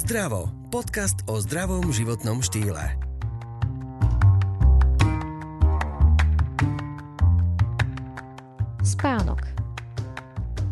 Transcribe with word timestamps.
Zdravo. 0.00 0.48
Podcast 0.72 1.20
o 1.28 1.36
zdravom 1.44 1.92
životnom 1.92 2.40
štýle. 2.40 2.96
Spánok. 8.80 9.44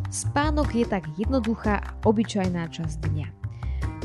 Spánok 0.08 0.72
je 0.72 0.88
tak 0.88 1.12
jednoduchá 1.20 1.76
a 1.76 1.92
obyčajná 2.08 2.72
časť 2.72 3.04
dňa. 3.04 3.28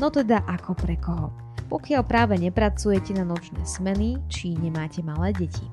No 0.04 0.12
teda 0.12 0.44
ako 0.44 0.76
pre 0.76 1.00
koho? 1.00 1.32
Pokiaľ 1.72 2.04
práve 2.04 2.36
nepracujete 2.36 3.16
na 3.16 3.24
nočné 3.24 3.64
smeny, 3.64 4.20
či 4.28 4.52
nemáte 4.60 5.00
malé 5.00 5.32
deti 5.32 5.64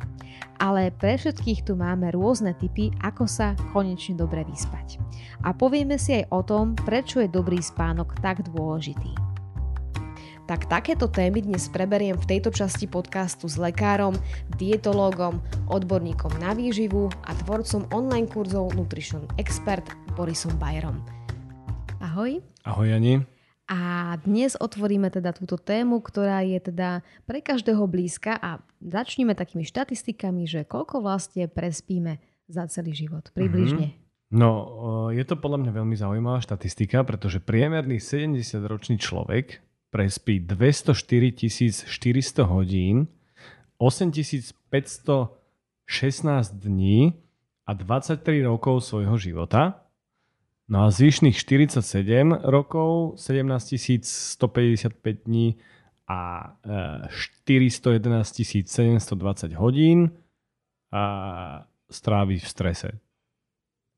ale 0.62 0.94
pre 0.94 1.18
všetkých 1.18 1.66
tu 1.66 1.74
máme 1.74 2.14
rôzne 2.14 2.54
typy, 2.54 2.94
ako 3.02 3.26
sa 3.26 3.58
konečne 3.74 4.14
dobre 4.14 4.46
vyspať. 4.46 5.02
A 5.42 5.58
povieme 5.58 5.98
si 5.98 6.22
aj 6.22 6.30
o 6.30 6.46
tom, 6.46 6.78
prečo 6.78 7.18
je 7.18 7.26
dobrý 7.26 7.58
spánok 7.58 8.22
tak 8.22 8.46
dôležitý. 8.46 9.31
Tak 10.52 10.68
takéto 10.68 11.08
témy 11.08 11.48
dnes 11.48 11.72
preberiem 11.72 12.20
v 12.20 12.28
tejto 12.28 12.52
časti 12.52 12.84
podcastu 12.84 13.48
s 13.48 13.56
lekárom, 13.56 14.12
dietológom, 14.60 15.40
odborníkom 15.72 16.44
na 16.44 16.52
výživu 16.52 17.08
a 17.24 17.32
tvorcom 17.40 17.88
online 17.96 18.28
kurzov 18.28 18.76
Nutrition 18.76 19.24
Expert 19.40 19.88
Borisom 20.20 20.52
Bajerom. 20.60 21.00
Ahoj. 22.04 22.44
Ahoj 22.68 22.90
Ani. 22.92 23.24
A 23.72 24.12
dnes 24.28 24.60
otvoríme 24.60 25.08
teda 25.08 25.32
túto 25.32 25.56
tému, 25.56 26.04
ktorá 26.04 26.44
je 26.44 26.60
teda 26.60 27.00
pre 27.24 27.40
každého 27.40 27.88
blízka 27.88 28.36
a 28.36 28.60
začneme 28.84 29.32
takými 29.32 29.64
štatistikami, 29.64 30.52
že 30.52 30.68
koľko 30.68 31.00
vlastne 31.00 31.48
prespíme 31.48 32.20
za 32.52 32.68
celý 32.68 32.92
život, 32.92 33.32
približne. 33.32 33.96
Mm-hmm. 33.96 34.36
No, 34.36 34.52
je 35.16 35.24
to 35.24 35.40
podľa 35.40 35.64
mňa 35.64 35.72
veľmi 35.80 35.96
zaujímavá 35.96 36.44
štatistika, 36.44 37.08
pretože 37.08 37.40
priemerný 37.40 38.04
70-ročný 38.04 39.00
človek 39.00 39.64
prespí 39.92 40.40
204 40.40 41.32
400 41.86 42.44
hodín, 42.44 43.08
8516 43.78 46.52
dní 46.52 47.14
a 47.66 47.74
23 47.74 48.44
rokov 48.44 48.84
svojho 48.84 49.18
života 49.18 49.82
No 50.72 50.88
a 50.88 50.90
zvyšných 50.92 51.36
47 51.36 52.48
rokov, 52.48 53.20
17 53.20 54.08
155 54.08 55.28
dní 55.28 55.60
a 56.08 56.48
411 57.12 58.40
e, 58.40 58.64
720 58.64 59.52
hodín 59.60 60.16
a 60.92 61.04
strávi 61.92 62.40
v 62.40 62.48
strese. 62.48 62.90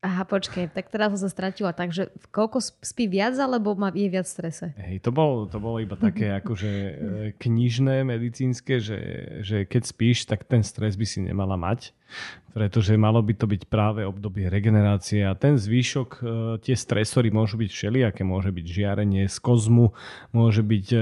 Aha, 0.04 0.28
počkej, 0.28 0.68
tak 0.68 0.92
teraz 0.92 1.16
som 1.16 1.20
sa 1.24 1.32
stratila. 1.32 1.72
Takže 1.72 2.12
koľko 2.28 2.60
spí 2.60 3.08
viac, 3.08 3.40
alebo 3.40 3.72
má, 3.72 3.88
je 3.88 4.12
viac 4.12 4.28
v 4.28 4.36
strese? 4.36 4.66
Hej, 4.76 5.00
to 5.00 5.08
bolo, 5.08 5.48
to 5.48 5.56
bolo 5.56 5.80
iba 5.80 5.96
také 5.96 6.28
akože 6.44 6.72
e, 6.76 6.92
knižné, 7.40 8.04
medicínske, 8.04 8.84
že, 8.84 9.00
že 9.40 9.64
keď 9.64 9.82
spíš, 9.88 10.28
tak 10.28 10.44
ten 10.44 10.60
stres 10.60 11.00
by 11.00 11.08
si 11.08 11.24
nemala 11.24 11.56
mať, 11.56 11.96
pretože 12.52 13.00
malo 13.00 13.24
by 13.24 13.32
to 13.32 13.48
byť 13.48 13.64
práve 13.64 14.04
obdobie 14.04 14.52
regenerácie 14.52 15.24
a 15.24 15.32
ten 15.32 15.56
zvýšok, 15.56 16.10
e, 16.20 16.22
tie 16.60 16.76
stresory 16.76 17.32
môžu 17.32 17.56
byť 17.56 17.70
všelijaké, 17.72 18.28
môže 18.28 18.52
byť 18.52 18.66
žiarenie 18.68 19.24
z 19.24 19.38
kozmu, 19.40 19.96
môže 20.36 20.60
byť 20.60 20.86
e, 20.92 21.00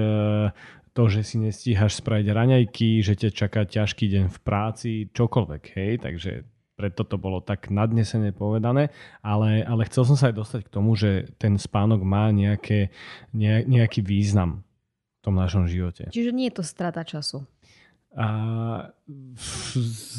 to, 0.95 1.03
že 1.11 1.27
si 1.27 1.43
nestíhaš 1.43 1.99
spraviť 1.99 2.27
raňajky, 2.31 3.03
že 3.03 3.19
ťa 3.19 3.31
čaká 3.35 3.67
ťažký 3.67 4.07
deň 4.15 4.25
v 4.31 4.39
práci, 4.47 4.91
čokoľvek, 5.11 5.63
hej, 5.75 5.93
takže 5.99 6.47
preto 6.77 7.05
to 7.05 7.21
bolo 7.21 7.45
tak 7.45 7.69
nadnesene 7.69 8.33
povedané, 8.33 8.89
ale, 9.21 9.63
ale 9.63 9.87
chcel 9.87 10.09
som 10.09 10.17
sa 10.17 10.33
aj 10.33 10.37
dostať 10.41 10.61
k 10.67 10.73
tomu, 10.73 10.97
že 10.97 11.31
ten 11.37 11.61
spánok 11.61 12.01
má 12.03 12.33
nejaké, 12.33 12.91
ne, 13.37 13.63
nejaký 13.69 14.01
význam 14.01 14.65
v 15.21 15.21
tom 15.21 15.37
našom 15.37 15.69
živote. 15.69 16.09
Čiže 16.11 16.33
nie 16.33 16.49
je 16.49 16.57
to 16.59 16.65
strata 16.65 17.05
času. 17.05 17.45
A 18.13 18.29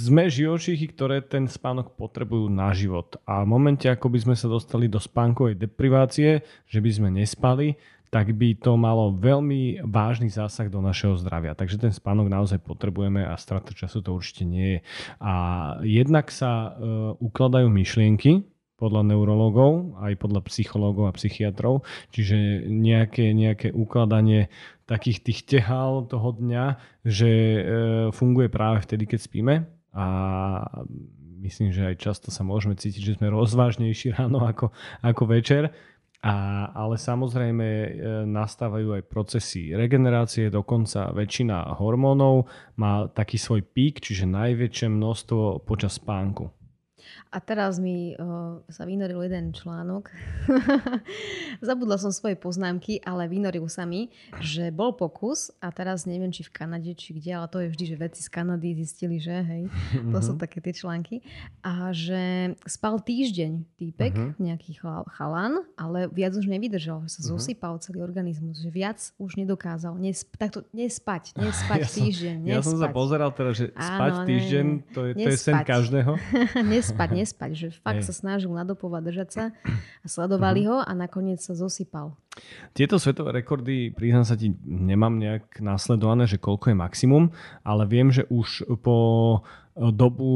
sme 0.01 0.25
živočichy, 0.25 0.89
ktoré 0.89 1.21
ten 1.21 1.45
spánok 1.45 1.93
potrebujú 1.93 2.49
na 2.49 2.73
život. 2.73 3.21
A 3.21 3.45
v 3.45 3.53
momente, 3.53 3.85
ako 3.85 4.09
by 4.09 4.19
sme 4.25 4.35
sa 4.37 4.49
dostali 4.49 4.89
do 4.89 4.97
spánkovej 4.97 5.53
deprivácie, 5.61 6.41
že 6.65 6.79
by 6.81 6.89
sme 6.89 7.09
nespali, 7.13 7.77
tak 8.13 8.29
by 8.37 8.53
to 8.53 8.77
malo 8.77 9.09
veľmi 9.09 9.81
vážny 9.81 10.29
zásah 10.29 10.69
do 10.69 10.85
našeho 10.85 11.17
zdravia. 11.17 11.57
Takže 11.57 11.81
ten 11.81 11.89
spánok 11.89 12.29
naozaj 12.29 12.61
potrebujeme 12.61 13.25
a 13.25 13.33
strata 13.41 13.73
času 13.73 14.05
to 14.05 14.13
určite 14.13 14.45
nie 14.45 14.77
je. 14.77 14.79
A 15.17 15.33
jednak 15.81 16.29
sa 16.29 16.77
e, 16.77 17.17
ukladajú 17.17 17.73
myšlienky, 17.73 18.45
podľa 18.77 19.15
neurologov, 19.15 19.95
aj 20.03 20.19
podľa 20.19 20.43
psychológov 20.51 21.07
a 21.07 21.15
psychiatrov. 21.15 21.87
Čiže 22.11 22.67
nejaké, 22.67 23.31
nejaké 23.31 23.71
ukladanie 23.71 24.51
takých 24.83 25.23
tých 25.23 25.39
tehál 25.47 26.03
toho 26.03 26.35
dňa, 26.35 26.65
že 27.07 27.31
e, 27.31 27.61
funguje 28.11 28.51
práve 28.51 28.83
vtedy, 28.83 29.07
keď 29.07 29.19
spíme. 29.23 29.55
A 29.95 30.05
myslím, 31.43 31.71
že 31.71 31.95
aj 31.95 31.95
často 31.99 32.27
sa 32.31 32.43
môžeme 32.43 32.75
cítiť, 32.75 33.01
že 33.03 33.15
sme 33.19 33.31
rozvážnejší 33.31 34.11
ráno 34.19 34.43
ako, 34.43 34.75
ako 34.99 35.23
večer. 35.31 35.71
A, 36.23 36.71
ale 36.71 36.95
samozrejme 36.95 37.67
e, 37.67 37.89
nastávajú 38.23 38.95
aj 38.95 39.03
procesy 39.11 39.75
regenerácie, 39.75 40.47
dokonca 40.47 41.11
väčšina 41.11 41.75
hormónov 41.75 42.47
má 42.79 43.11
taký 43.11 43.35
svoj 43.35 43.59
pík, 43.67 43.99
čiže 43.99 44.31
najväčšie 44.31 44.87
množstvo 44.87 45.67
počas 45.67 45.99
spánku. 45.99 46.62
A 47.33 47.37
teraz 47.41 47.81
mi 47.81 48.13
uh, 48.13 48.61
sa 48.69 48.85
vynoril 48.85 49.25
jeden 49.25 49.53
článok. 49.53 50.09
Zabudla 51.67 51.97
som 51.97 52.13
svoje 52.13 52.37
poznámky, 52.37 53.01
ale 53.01 53.25
vynoril 53.29 53.65
sa 53.69 53.87
mi, 53.87 54.13
že 54.41 54.69
bol 54.69 54.93
pokus 54.93 55.49
a 55.59 55.73
teraz 55.73 56.05
neviem, 56.05 56.29
či 56.29 56.45
v 56.45 56.53
Kanade, 56.53 56.91
či 56.93 57.17
kde, 57.17 57.31
ale 57.33 57.47
to 57.49 57.57
je 57.63 57.71
vždy, 57.73 57.85
že 57.93 57.95
veci 57.97 58.21
z 58.21 58.29
Kanady 58.29 58.69
zistili, 58.77 59.17
že 59.17 59.33
hej, 59.43 59.63
to 60.13 60.19
sú 60.21 60.33
mhm. 60.37 60.41
také 60.41 60.61
tie 60.61 60.73
články. 60.73 61.15
A 61.63 61.89
že 61.93 62.53
spal 62.65 62.99
týždeň 62.99 63.63
týpek, 63.77 64.13
uh-huh. 64.15 64.39
nejaký 64.39 64.79
chalan, 65.13 65.63
ale 65.75 66.07
viac 66.11 66.35
už 66.35 66.47
nevydržal, 66.47 67.05
že 67.07 67.19
sa 67.19 67.21
uh-huh. 67.23 67.31
zosypal 67.39 67.79
celý 67.79 68.03
organizmus, 68.03 68.59
že 68.59 68.69
viac 68.71 68.99
už 69.19 69.39
nedokázal. 69.39 69.95
Nesp- 69.99 70.31
takto 70.35 70.63
nespať, 70.71 71.35
nespať 71.35 71.79
ja 71.79 71.87
týždeň, 71.87 72.35
som, 72.35 72.45
nespať. 72.47 72.59
Ja 72.59 72.61
som 72.63 72.77
sa 72.79 72.89
pozeral 72.89 73.29
teraz, 73.35 73.53
že 73.59 73.65
spať 73.75 74.11
Áno, 74.13 74.27
týždeň, 74.27 74.65
to 74.91 75.01
je, 75.07 75.11
to 75.15 75.29
je 75.29 75.37
sen 75.37 75.59
každého. 75.63 76.11
nespať, 76.73 77.02
nespať, 77.11 77.51
že 77.51 77.67
fakt 77.83 78.05
Hej. 78.05 78.07
sa 78.07 78.13
snažil 78.15 78.53
nadopovať 78.55 79.01
držať 79.03 79.29
sa 79.33 79.43
a 79.99 80.07
sledovali 80.07 80.63
uh-huh. 80.63 80.79
ho 80.79 80.87
a 80.87 80.91
nakoniec 80.95 81.43
sa 81.43 81.51
zosypal. 81.51 82.15
Tieto 82.73 82.97
svetové 82.97 83.43
rekordy, 83.43 83.93
priznám 83.93 84.25
sa 84.25 84.33
ti, 84.33 84.49
nemám 84.65 85.21
nejak 85.21 85.61
následované, 85.61 86.25
že 86.25 86.41
koľko 86.41 86.73
je 86.73 86.81
maximum, 86.81 87.23
ale 87.61 87.85
viem, 87.85 88.09
že 88.09 88.25
už 88.33 88.65
po 88.81 88.97
dobu 89.73 90.31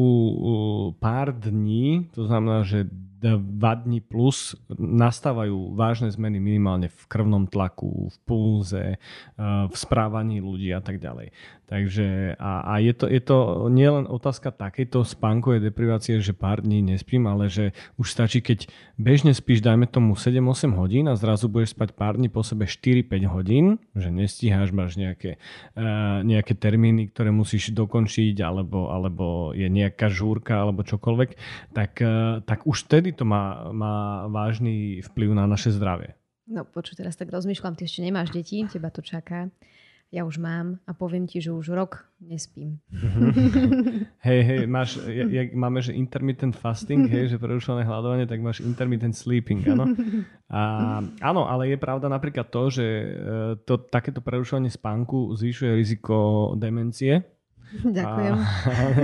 pár 1.01 1.33
dní, 1.33 2.09
to 2.13 2.29
znamená, 2.29 2.61
že 2.65 2.85
dva 3.17 3.73
dní 3.73 3.97
plus 3.97 4.53
nastávajú 4.77 5.73
vážne 5.73 6.13
zmeny 6.13 6.37
minimálne 6.37 6.93
v 6.93 7.01
krvnom 7.09 7.49
tlaku, 7.49 8.13
v 8.13 8.17
pulze, 8.29 8.85
eh, 8.93 8.97
v 9.65 9.75
správaní 9.75 10.37
ľudí 10.37 10.69
a 10.69 10.81
tak 10.81 11.01
ďalej. 11.01 11.33
Takže 11.67 12.39
a, 12.39 12.63
a 12.63 12.73
je, 12.79 12.93
to, 12.95 13.05
je 13.11 13.19
to 13.19 13.67
nielen 13.67 14.07
otázka 14.07 14.55
takejto 14.55 15.03
spánkovej 15.03 15.59
deprivácie, 15.67 16.23
že 16.23 16.31
pár 16.31 16.63
dní 16.63 16.79
nespím, 16.79 17.27
ale 17.27 17.51
že 17.51 17.75
už 17.99 18.07
stačí, 18.07 18.39
keď 18.39 18.71
bežne 18.95 19.35
spíš, 19.35 19.59
dajme 19.59 19.83
tomu 19.83 20.15
7-8 20.15 20.71
hodín 20.79 21.11
a 21.11 21.19
zrazu 21.19 21.51
budeš 21.51 21.75
spať 21.75 21.86
pár 21.93 22.17
dní 22.17 22.27
po 22.31 22.41
sebe 22.41 22.65
4-5 22.65 23.27
hodín, 23.29 23.65
že 23.93 24.09
nestíháš, 24.09 24.73
máš 24.73 24.97
nejaké, 24.97 25.37
uh, 25.77 26.25
nejaké 26.25 26.57
termíny, 26.57 27.11
ktoré 27.11 27.29
musíš 27.29 27.71
dokončiť, 27.71 28.41
alebo, 28.41 28.89
alebo 28.91 29.51
je 29.53 29.69
nejaká 29.69 30.09
žúrka, 30.09 30.59
alebo 30.63 30.83
čokoľvek, 30.83 31.29
tak, 31.71 31.91
uh, 32.01 32.41
tak 32.43 32.65
už 32.65 32.89
vtedy 32.89 33.13
to 33.13 33.23
má, 33.23 33.69
má 33.71 34.25
vážny 34.27 35.05
vplyv 35.13 35.37
na 35.37 35.45
naše 35.45 35.71
zdravie. 35.71 36.17
No 36.47 36.63
počuj, 36.63 36.95
teraz 36.95 37.19
tak 37.19 37.27
rozmýšľam, 37.27 37.75
ty 37.75 37.83
ešte 37.85 38.03
nemáš 38.07 38.31
deti, 38.31 38.63
teba 38.71 38.87
to 38.87 39.03
čaká 39.03 39.51
ja 40.07 40.23
už 40.23 40.39
mám 40.39 40.79
a 40.87 40.95
poviem 40.95 41.27
ti, 41.27 41.43
že 41.43 41.51
už 41.51 41.75
rok 41.75 42.07
nespím. 42.23 42.79
hej, 44.27 44.39
hej, 44.43 44.61
máš, 44.63 45.03
jak 45.11 45.51
máme, 45.51 45.83
že 45.83 45.91
intermittent 45.91 46.55
fasting, 46.55 47.11
hej, 47.11 47.35
že 47.35 47.41
prerušované 47.41 47.83
hľadovanie, 47.83 48.23
tak 48.23 48.39
máš 48.39 48.63
intermittent 48.63 49.13
sleeping, 49.19 49.67
áno? 49.67 49.91
A, 50.47 50.61
áno, 51.19 51.43
ale 51.43 51.75
je 51.75 51.77
pravda 51.77 52.07
napríklad 52.07 52.47
to, 52.47 52.71
že 52.71 52.85
e, 52.87 53.07
to, 53.67 53.83
takéto 53.91 54.23
prerušovanie 54.23 54.71
spánku 54.71 55.35
zvyšuje 55.35 55.75
riziko 55.75 56.15
demencie, 56.55 57.36
Ďakujem. 57.97 58.33
A, 58.39 58.45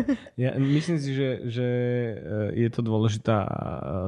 ja 0.44 0.52
myslím 0.56 0.98
si, 1.00 1.12
že, 1.12 1.30
že 1.52 1.68
eh, 1.68 2.66
je 2.66 2.70
to 2.72 2.82
dôležitá 2.82 3.38
eh, 3.44 3.50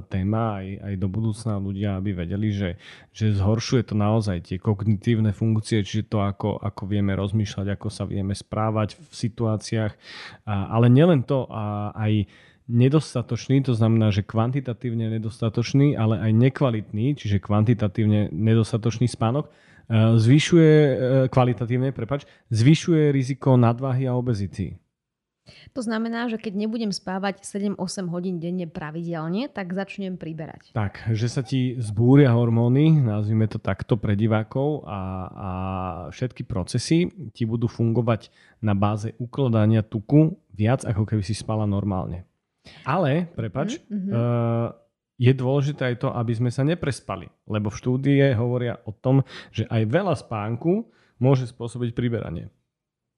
téma 0.07 0.63
aj, 0.63 0.67
aj 0.91 0.93
do 0.95 1.07
budúcna 1.11 1.59
ľudia, 1.59 1.99
aby 1.99 2.15
vedeli, 2.15 2.55
že, 2.55 2.69
že 3.11 3.35
zhoršuje 3.35 3.91
to 3.91 3.95
naozaj 3.97 4.47
tie 4.47 4.57
kognitívne 4.57 5.35
funkcie, 5.35 5.83
čiže 5.83 6.07
to, 6.07 6.23
ako, 6.23 6.55
ako 6.59 6.87
vieme 6.87 7.11
rozmýšľať, 7.13 7.67
ako 7.75 7.87
sa 7.91 8.07
vieme 8.07 8.31
správať 8.31 8.95
v 8.95 9.11
situáciách. 9.11 9.93
A, 10.47 10.53
ale 10.71 10.87
nielen 10.87 11.27
to, 11.27 11.47
a 11.51 11.91
aj 11.91 12.25
nedostatočný, 12.65 13.61
to 13.61 13.77
znamená, 13.77 14.09
že 14.09 14.25
kvantitatívne 14.25 15.13
nedostatočný, 15.19 15.93
ale 15.93 16.17
aj 16.17 16.31
nekvalitný, 16.33 17.13
čiže 17.13 17.37
kvantitatívne 17.37 18.33
nedostatočný 18.33 19.05
spánok 19.05 19.53
zvyšuje, 19.91 20.73
kvalitatívne, 21.29 21.93
prepač, 21.93 22.25
zvyšuje 22.49 23.13
riziko 23.13 23.53
nadváhy 23.53 24.09
a 24.09 24.17
obezity. 24.17 24.77
To 25.77 25.81
znamená, 25.85 26.25
že 26.25 26.41
keď 26.41 26.65
nebudem 26.65 26.89
spávať 26.89 27.45
7-8 27.45 27.77
hodín 28.09 28.41
denne 28.41 28.65
pravidelne, 28.65 29.45
tak 29.45 29.77
začnem 29.77 30.17
priberať. 30.17 30.73
Tak, 30.73 31.05
že 31.13 31.29
sa 31.29 31.45
ti 31.45 31.77
zbúria 31.77 32.33
hormóny, 32.33 32.97
nazvime 32.97 33.45
to 33.45 33.61
takto 33.61 33.93
pre 33.93 34.17
divákov 34.17 34.89
a, 34.89 34.99
a 35.29 35.49
všetky 36.09 36.49
procesy 36.49 37.13
ti 37.37 37.45
budú 37.45 37.69
fungovať 37.69 38.33
na 38.65 38.73
báze 38.73 39.13
ukladania 39.21 39.85
tuku 39.85 40.33
viac, 40.49 40.81
ako 40.81 41.05
keby 41.05 41.21
si 41.21 41.37
spala 41.37 41.69
normálne. 41.69 42.25
Ale, 42.81 43.29
prepač, 43.37 43.77
mm-hmm. 43.85 44.09
uh, 44.09 44.73
je 45.15 45.31
dôležité 45.31 45.95
aj 45.95 45.95
to, 46.03 46.09
aby 46.11 46.33
sme 46.35 46.51
sa 46.51 46.67
neprespali, 46.67 47.31
lebo 47.47 47.71
v 47.71 47.79
štúdie 47.79 48.25
hovoria 48.35 48.79
o 48.83 48.91
tom, 48.91 49.23
že 49.51 49.63
aj 49.71 49.87
veľa 49.87 50.15
spánku 50.19 50.91
môže 51.19 51.47
spôsobiť 51.47 51.95
priberanie. 51.95 52.51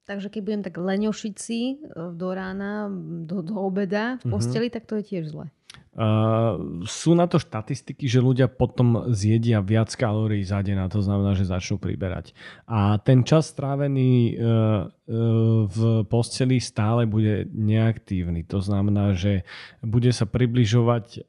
Takže 0.08 0.32
keď 0.32 0.40
budem 0.40 0.62
tak 0.64 0.80
leňošiť 0.80 1.34
si 1.36 1.76
e, 1.76 1.92
do 2.16 2.28
rána, 2.32 2.88
do, 3.28 3.44
do 3.44 3.60
obeda 3.60 4.16
v 4.24 4.32
posteli, 4.32 4.72
mm-hmm. 4.72 4.76
tak 4.80 4.88
to 4.88 4.96
je 4.96 5.04
tiež 5.04 5.24
zle. 5.28 5.52
Uh, 5.98 6.86
sú 6.86 7.18
na 7.18 7.26
to 7.26 7.42
štatistiky, 7.42 8.06
že 8.06 8.22
ľudia 8.22 8.46
potom 8.46 9.10
zjedia 9.10 9.58
viac 9.58 9.90
kalórií 9.98 10.46
za 10.46 10.62
deň 10.62 10.86
a 10.86 10.92
to 10.92 11.02
znamená, 11.02 11.34
že 11.34 11.50
začnú 11.50 11.82
priberať. 11.82 12.38
A 12.70 13.02
ten 13.02 13.26
čas 13.26 13.50
strávený 13.50 14.38
uh, 14.38 14.38
uh, 14.38 15.66
v 15.66 16.06
posteli 16.06 16.62
stále 16.62 17.02
bude 17.02 17.50
neaktívny. 17.50 18.46
To 18.46 18.62
znamená, 18.62 19.18
že 19.18 19.42
bude 19.82 20.14
sa 20.14 20.22
približovať 20.22 21.26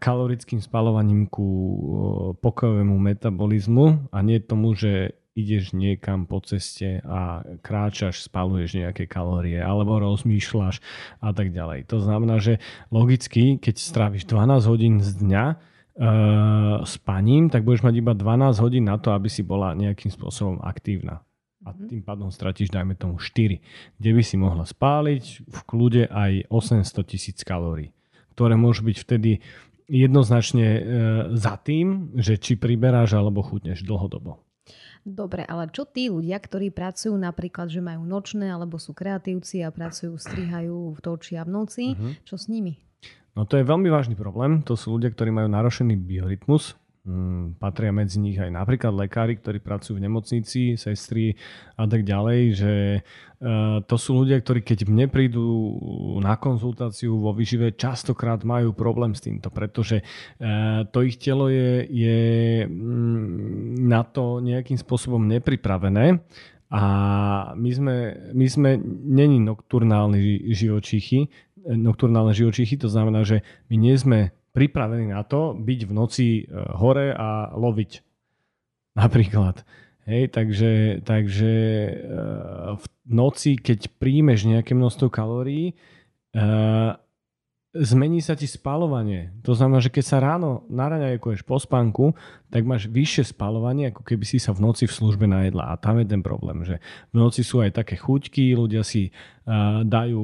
kalorickým 0.00 0.60
spalovaním 0.64 1.28
ku 1.28 1.48
pokojovému 2.40 2.96
metabolizmu 2.96 4.08
a 4.08 4.18
nie 4.24 4.40
tomu, 4.40 4.72
že 4.72 5.20
ideš 5.38 5.70
niekam 5.70 6.26
po 6.26 6.42
ceste 6.42 6.98
a 7.06 7.46
kráčaš, 7.62 8.26
spaluješ 8.26 8.74
nejaké 8.74 9.06
kalórie 9.06 9.62
alebo 9.62 10.02
rozmýšľaš 10.02 10.82
a 11.22 11.30
tak 11.30 11.54
ďalej. 11.54 11.86
To 11.94 12.02
znamená, 12.02 12.42
že 12.42 12.58
logicky, 12.90 13.62
keď 13.62 13.78
stráviš 13.78 14.26
12 14.26 14.66
hodín 14.66 14.94
z 14.98 15.14
dňa 15.22 15.44
uh, 15.46 15.56
spaním, 16.82 17.46
tak 17.54 17.62
budeš 17.62 17.86
mať 17.86 17.94
iba 18.02 18.12
12 18.18 18.58
hodín 18.58 18.90
na 18.90 18.98
to, 18.98 19.14
aby 19.14 19.30
si 19.30 19.46
bola 19.46 19.78
nejakým 19.78 20.10
spôsobom 20.10 20.58
aktívna. 20.66 21.22
A 21.62 21.74
mhm. 21.74 21.86
tým 21.86 22.02
pádom 22.02 22.30
stratíš, 22.34 22.74
dajme 22.74 22.98
tomu 22.98 23.22
4, 23.22 23.62
kde 23.98 24.10
by 24.10 24.22
si 24.26 24.34
mohla 24.34 24.66
spáliť 24.66 25.24
v 25.46 25.60
kľude 25.66 26.10
aj 26.10 26.50
800 26.50 26.82
tisíc 27.06 27.38
kalórií, 27.46 27.94
ktoré 28.34 28.58
môžu 28.58 28.86
byť 28.86 28.96
vtedy 29.06 29.42
jednoznačne 29.88 30.66
e, 30.68 30.80
za 31.34 31.56
tým, 31.56 32.12
že 32.14 32.36
či 32.36 32.60
priberáš 32.60 33.16
alebo 33.16 33.40
chutneš 33.40 33.82
dlhodobo. 33.82 34.47
Dobre, 35.08 35.40
ale 35.48 35.72
čo 35.72 35.88
tí 35.88 36.12
ľudia, 36.12 36.36
ktorí 36.36 36.68
pracujú 36.68 37.16
napríklad, 37.16 37.72
že 37.72 37.80
majú 37.80 38.04
nočné 38.04 38.52
alebo 38.52 38.76
sú 38.76 38.92
kreatívci 38.92 39.64
a 39.64 39.72
pracujú, 39.72 40.20
strihajú 40.20 40.92
v 40.92 41.00
točia 41.00 41.48
v 41.48 41.50
noci, 41.56 41.84
uh-huh. 41.96 42.12
čo 42.28 42.36
s 42.36 42.52
nimi? 42.52 42.76
No 43.32 43.48
to 43.48 43.56
je 43.56 43.64
veľmi 43.64 43.88
vážny 43.88 44.12
problém. 44.12 44.60
To 44.68 44.76
sú 44.76 45.00
ľudia, 45.00 45.08
ktorí 45.08 45.32
majú 45.32 45.48
narušený 45.48 45.96
biorytmus, 45.96 46.76
patria 47.56 47.90
medzi 47.90 48.20
nich 48.20 48.36
aj 48.36 48.52
napríklad 48.52 48.92
lekári, 48.94 49.40
ktorí 49.40 49.58
pracujú 49.64 49.98
v 49.98 50.04
nemocnici, 50.04 50.76
sestry 50.76 51.34
a 51.74 51.88
tak 51.88 52.04
ďalej, 52.04 52.40
že 52.54 52.74
uh, 53.40 53.80
to 53.84 53.96
sú 53.96 54.24
ľudia, 54.24 54.38
ktorí 54.38 54.60
keď 54.62 54.88
mne 54.88 55.08
prídu 55.08 55.44
na 56.20 56.36
konzultáciu 56.36 57.16
vo 57.16 57.32
výžive, 57.32 57.74
častokrát 57.74 58.44
majú 58.44 58.76
problém 58.76 59.16
s 59.16 59.24
týmto, 59.24 59.48
pretože 59.48 60.04
uh, 60.04 60.84
to 60.88 61.02
ich 61.02 61.16
telo 61.16 61.48
je, 61.48 61.88
je 61.88 62.20
mm, 62.68 63.88
na 63.88 64.04
to 64.04 64.44
nejakým 64.44 64.76
spôsobom 64.76 65.24
nepripravené 65.26 66.20
a 66.68 66.82
my 67.56 67.70
sme, 67.72 67.96
my 68.36 68.46
sme 68.46 68.70
není 69.08 69.40
nokturnálni 69.40 70.52
živočíchy, 70.52 71.32
nokturnálne 71.64 72.36
živočíchy, 72.36 72.76
to 72.76 72.92
znamená, 72.92 73.24
že 73.24 73.40
my 73.72 73.76
nie 73.80 73.96
sme 73.96 74.36
pripravení 74.52 75.12
na 75.12 75.22
to 75.24 75.54
byť 75.56 75.80
v 75.84 75.92
noci 75.92 76.28
e, 76.40 76.42
hore 76.76 77.14
a 77.14 77.52
loviť. 77.54 77.92
Napríklad. 78.98 79.62
Hej, 80.08 80.32
takže, 80.32 81.04
takže 81.04 81.52
e, 81.52 81.92
v 82.80 82.84
noci, 83.12 83.60
keď 83.60 83.92
príjmeš 84.00 84.48
nejaké 84.48 84.72
množstvo 84.72 85.12
kalórií, 85.12 85.72
e, 85.72 85.74
zmení 87.82 88.18
sa 88.18 88.34
ti 88.34 88.50
spalovanie. 88.50 89.30
To 89.46 89.54
znamená, 89.54 89.78
že 89.78 89.92
keď 89.92 90.04
sa 90.04 90.18
ráno 90.18 90.66
na 90.66 90.90
raňajkuješ 90.90 91.46
po 91.46 91.60
spánku, 91.60 92.16
tak 92.50 92.64
máš 92.64 92.90
vyššie 92.90 93.30
spalovanie, 93.30 93.92
ako 93.92 94.02
keby 94.02 94.24
si 94.24 94.40
sa 94.40 94.56
v 94.56 94.64
noci 94.64 94.88
v 94.88 94.96
službe 94.96 95.28
najedla. 95.28 95.70
A 95.70 95.78
tam 95.78 96.00
je 96.02 96.06
ten 96.08 96.24
problém, 96.24 96.64
že 96.64 96.80
v 97.12 97.16
noci 97.20 97.44
sú 97.44 97.60
aj 97.62 97.78
také 97.78 98.00
chuťky, 98.00 98.56
ľudia 98.56 98.82
si 98.82 99.10
uh, 99.10 99.84
dajú 99.84 100.22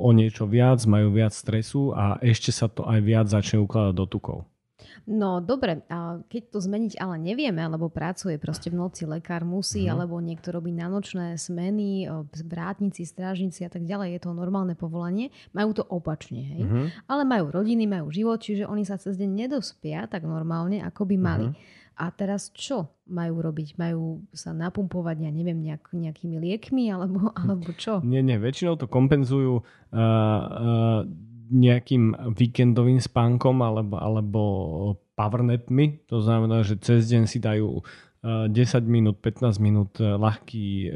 o 0.00 0.08
niečo 0.16 0.48
viac, 0.48 0.82
majú 0.88 1.12
viac 1.12 1.36
stresu 1.36 1.92
a 1.92 2.18
ešte 2.24 2.50
sa 2.50 2.66
to 2.66 2.82
aj 2.88 3.00
viac 3.04 3.26
začne 3.28 3.62
ukladať 3.62 3.94
do 3.94 4.06
tukov. 4.08 4.38
No 5.06 5.38
dobre, 5.38 5.86
a 5.86 6.18
keď 6.26 6.42
to 6.50 6.58
zmeniť 6.58 6.98
ale 6.98 7.22
nevieme, 7.22 7.62
alebo 7.62 7.86
pracuje 7.86 8.42
proste 8.42 8.74
v 8.74 8.82
noci 8.82 9.06
lekár 9.06 9.46
musí, 9.46 9.86
mm. 9.86 9.90
alebo 9.94 10.18
niekto 10.18 10.50
robí 10.50 10.74
na 10.74 10.90
nočné 10.90 11.38
smeny, 11.38 12.10
vrátnici, 12.42 13.06
strážnici 13.06 13.62
a 13.62 13.70
tak 13.70 13.86
ďalej, 13.86 14.18
je 14.18 14.20
to 14.26 14.34
normálne 14.34 14.74
povolanie, 14.74 15.30
majú 15.54 15.78
to 15.78 15.86
opačne, 15.86 16.42
hej. 16.42 16.62
Mm. 16.66 16.86
Ale 17.06 17.22
majú 17.22 17.54
rodiny, 17.54 17.86
majú 17.86 18.10
život, 18.10 18.42
čiže 18.42 18.66
oni 18.66 18.82
sa 18.82 18.98
cez 18.98 19.14
deň 19.14 19.46
nedospia 19.46 20.10
tak 20.10 20.26
normálne, 20.26 20.82
ako 20.82 21.06
by 21.06 21.16
mali. 21.16 21.48
Mm. 21.54 21.56
A 21.96 22.12
teraz 22.12 22.52
čo 22.52 22.92
majú 23.08 23.40
robiť? 23.40 23.80
Majú 23.80 24.28
sa 24.34 24.52
napumpovať, 24.52 25.22
ja 25.24 25.32
neviem, 25.32 25.56
nejak, 25.56 25.96
nejakými 25.96 26.36
liekmi 26.36 26.92
alebo, 26.92 27.32
alebo 27.32 27.72
čo? 27.72 28.04
Nie, 28.04 28.20
nie, 28.20 28.36
väčšinou 28.36 28.76
to 28.76 28.84
kompenzujú 28.84 29.62
uh, 29.62 29.96
uh, 29.96 31.00
nejakým 31.50 32.34
víkendovým 32.34 32.98
spánkom 32.98 33.62
alebo, 33.62 33.96
alebo 33.98 34.40
powernapmi. 35.16 36.06
To 36.12 36.20
znamená, 36.20 36.62
že 36.62 36.76
cez 36.78 37.08
deň 37.08 37.22
si 37.26 37.38
dajú 37.40 37.82
10 38.26 38.50
eh, 38.50 38.80
minút, 38.82 39.22
15 39.22 39.62
minút 39.62 39.92
eh, 40.02 40.18
ľahký, 40.18 40.66
eh, 40.66 40.92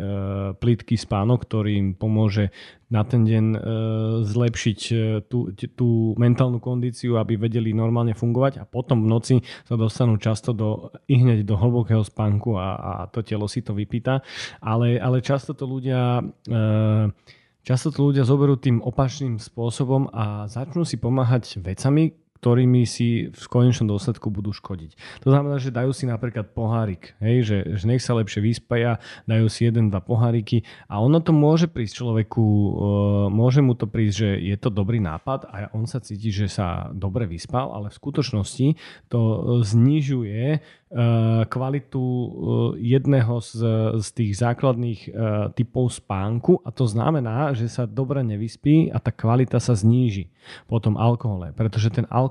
plitký 0.58 0.98
spánok, 0.98 1.46
ktorý 1.46 1.70
im 1.78 1.88
pomôže 1.94 2.50
na 2.90 3.06
ten 3.06 3.22
deň 3.22 3.54
zlepšiť 4.26 4.80
tú, 5.30 5.54
tú 5.54 5.88
mentálnu 6.18 6.58
kondíciu, 6.58 7.22
aby 7.22 7.38
vedeli 7.38 7.70
normálne 7.70 8.18
fungovať 8.18 8.58
a 8.58 8.66
potom 8.66 9.06
v 9.06 9.10
noci 9.14 9.34
sa 9.62 9.78
dostanú 9.78 10.18
často 10.18 10.50
do, 10.50 10.90
hneď 11.06 11.46
do 11.46 11.54
hlbokého 11.54 12.02
spánku 12.02 12.58
a, 12.58 12.74
a 12.74 12.92
to 13.06 13.22
telo 13.22 13.46
si 13.46 13.62
to 13.62 13.78
vypýta. 13.78 14.26
Ale, 14.58 14.98
ale 14.98 15.22
často 15.22 15.54
to 15.54 15.70
ľudia 15.70 16.18
Často 17.60 17.92
to 17.92 18.08
ľudia 18.08 18.24
zoberú 18.24 18.56
tým 18.56 18.80
opačným 18.80 19.36
spôsobom 19.36 20.08
a 20.12 20.48
začnú 20.48 20.88
si 20.88 20.96
pomáhať 20.96 21.60
vecami, 21.60 22.16
ktorými 22.40 22.88
si 22.88 23.28
v 23.28 23.46
konečnom 23.52 23.92
dôsledku 23.92 24.32
budú 24.32 24.50
škodiť. 24.56 25.22
To 25.22 25.28
znamená, 25.28 25.60
že 25.60 25.68
dajú 25.68 25.92
si 25.92 26.08
napríklad 26.08 26.56
pohárik, 26.56 27.12
hej, 27.20 27.44
že, 27.44 27.58
že 27.76 27.84
nech 27.84 28.00
sa 28.00 28.16
lepšie 28.16 28.40
vyspaja, 28.40 28.96
dajú 29.28 29.46
si 29.52 29.68
jeden, 29.68 29.92
dva 29.92 30.00
poháriky 30.00 30.64
a 30.88 31.04
ono 31.04 31.20
to 31.20 31.36
môže 31.36 31.68
prísť 31.68 32.00
človeku, 32.00 32.40
e, 32.42 32.70
môže 33.28 33.60
mu 33.60 33.76
to 33.76 33.84
prísť, 33.84 34.14
že 34.16 34.30
je 34.40 34.56
to 34.56 34.72
dobrý 34.72 35.04
nápad 35.04 35.44
a 35.52 35.68
on 35.76 35.84
sa 35.84 36.00
cíti, 36.00 36.32
že 36.32 36.48
sa 36.48 36.88
dobre 36.96 37.28
vyspal, 37.28 37.76
ale 37.76 37.92
v 37.92 37.98
skutočnosti 38.00 38.66
to 39.12 39.20
znižuje 39.60 40.64
Eh, 40.90 41.46
kvalitu 41.46 42.02
eh, 42.02 42.28
jedného 42.98 43.38
z, 43.38 43.62
z 44.02 44.08
tých 44.10 44.42
základných 44.42 45.14
typov 45.54 45.94
spánku 45.94 46.66
a 46.66 46.74
to 46.74 46.82
znamená, 46.82 47.54
že 47.54 47.70
sa 47.70 47.86
dobre 47.86 48.26
nevyspí 48.26 48.90
a 48.90 48.98
tá 48.98 49.14
kvalita 49.14 49.62
sa 49.62 49.78
zníži 49.78 50.34
po 50.66 50.82
tom 50.82 50.98
alkohole, 50.98 51.54
pretože 51.54 51.94
ten 51.94 52.10
alkohol 52.10 52.29